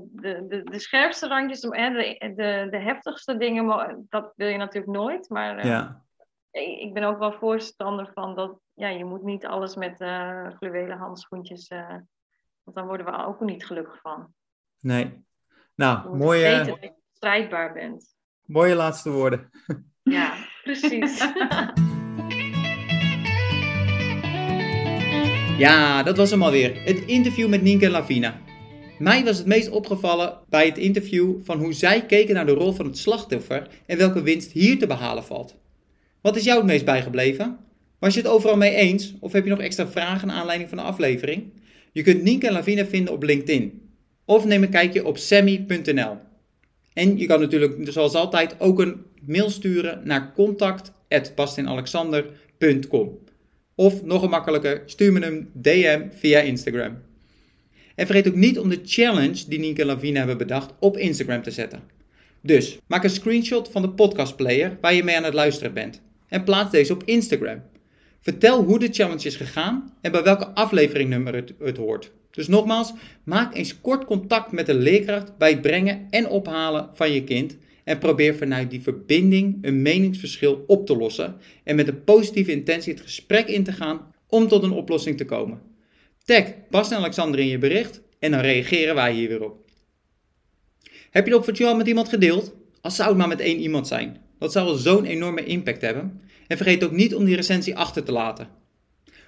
[0.00, 5.28] de, de, de scherpste randjes, de, de, de heftigste dingen, dat wil je natuurlijk nooit.
[5.28, 6.04] Maar uh, ja.
[6.50, 9.96] ik ben ook wel voorstander van dat ja, je moet niet alles met
[10.56, 11.68] fluwelen handschoentjes,
[12.62, 14.34] want dan worden we ook niet gelukkig van.
[14.78, 15.26] Nee.
[15.74, 16.42] Nou, mooie...
[16.42, 18.16] Weten dat je strijdbaar bent.
[18.42, 19.50] Mooie laatste woorden.
[20.02, 21.20] Ja, precies.
[25.58, 26.82] Ja, dat was hem alweer.
[26.84, 28.40] Het interview met Nienke en Lavina.
[28.98, 32.72] Mij was het meest opgevallen bij het interview van hoe zij keken naar de rol
[32.72, 35.56] van het slachtoffer en welke winst hier te behalen valt.
[36.20, 37.58] Wat is jou het meest bijgebleven?
[37.98, 40.78] Was je het overal mee eens of heb je nog extra vragen naar aanleiding van
[40.78, 41.52] de aflevering?
[41.92, 43.90] Je kunt Nienke en Lavina vinden op LinkedIn.
[44.24, 46.16] Of neem een kijkje op sammy.nl.
[46.92, 48.96] En je kan natuurlijk zoals altijd ook een
[49.26, 53.26] mail sturen naar contact.bastinalexander.com.
[53.78, 56.98] Of nog makkelijker, stuur me een DM via Instagram.
[57.94, 61.42] En vergeet ook niet om de challenge die Nienke en Lavina hebben bedacht op Instagram
[61.42, 61.82] te zetten.
[62.40, 66.02] Dus maak een screenshot van de podcastplayer waar je mee aan het luisteren bent.
[66.28, 67.62] En plaats deze op Instagram.
[68.20, 72.10] Vertel hoe de challenge is gegaan en bij welke afleveringnummer het hoort.
[72.30, 72.92] Dus nogmaals,
[73.24, 77.56] maak eens kort contact met de leerkracht bij het brengen en ophalen van je kind.
[77.88, 81.36] En probeer vanuit die verbinding een meningsverschil op te lossen.
[81.64, 85.24] En met een positieve intentie het gesprek in te gaan om tot een oplossing te
[85.24, 85.60] komen.
[86.24, 89.56] Tag Bas en Alexander in je bericht en dan reageren wij hier weer op.
[91.10, 92.54] Heb je de al met iemand gedeeld?
[92.80, 94.16] Als zou het maar met één iemand zijn.
[94.38, 96.20] Dat zou wel zo'n enorme impact hebben.
[96.46, 98.48] En vergeet ook niet om die recensie achter te laten.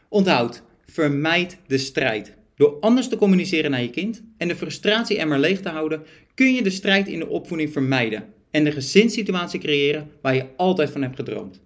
[0.08, 2.34] Onthoud, vermijd de strijd.
[2.56, 6.02] Door anders te communiceren naar je kind en de frustratie emmer leeg te houden,
[6.34, 10.90] kun je de strijd in de opvoeding vermijden en de gezinssituatie creëren waar je altijd
[10.90, 11.60] van hebt gedroomd.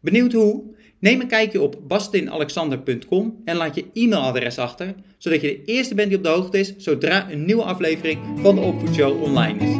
[0.00, 0.62] Benieuwd hoe?
[0.98, 6.08] Neem een kijkje op bastinalexander.com en laat je e-mailadres achter, zodat je de eerste bent
[6.08, 9.76] die op de hoogte is zodra een nieuwe aflevering van de Opvoedshow online is.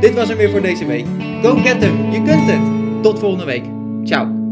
[0.00, 1.06] Dit was hem weer voor deze week.
[1.42, 3.02] Go get them, je kunt het!
[3.02, 3.64] Tot volgende week.
[4.04, 4.43] Ciao.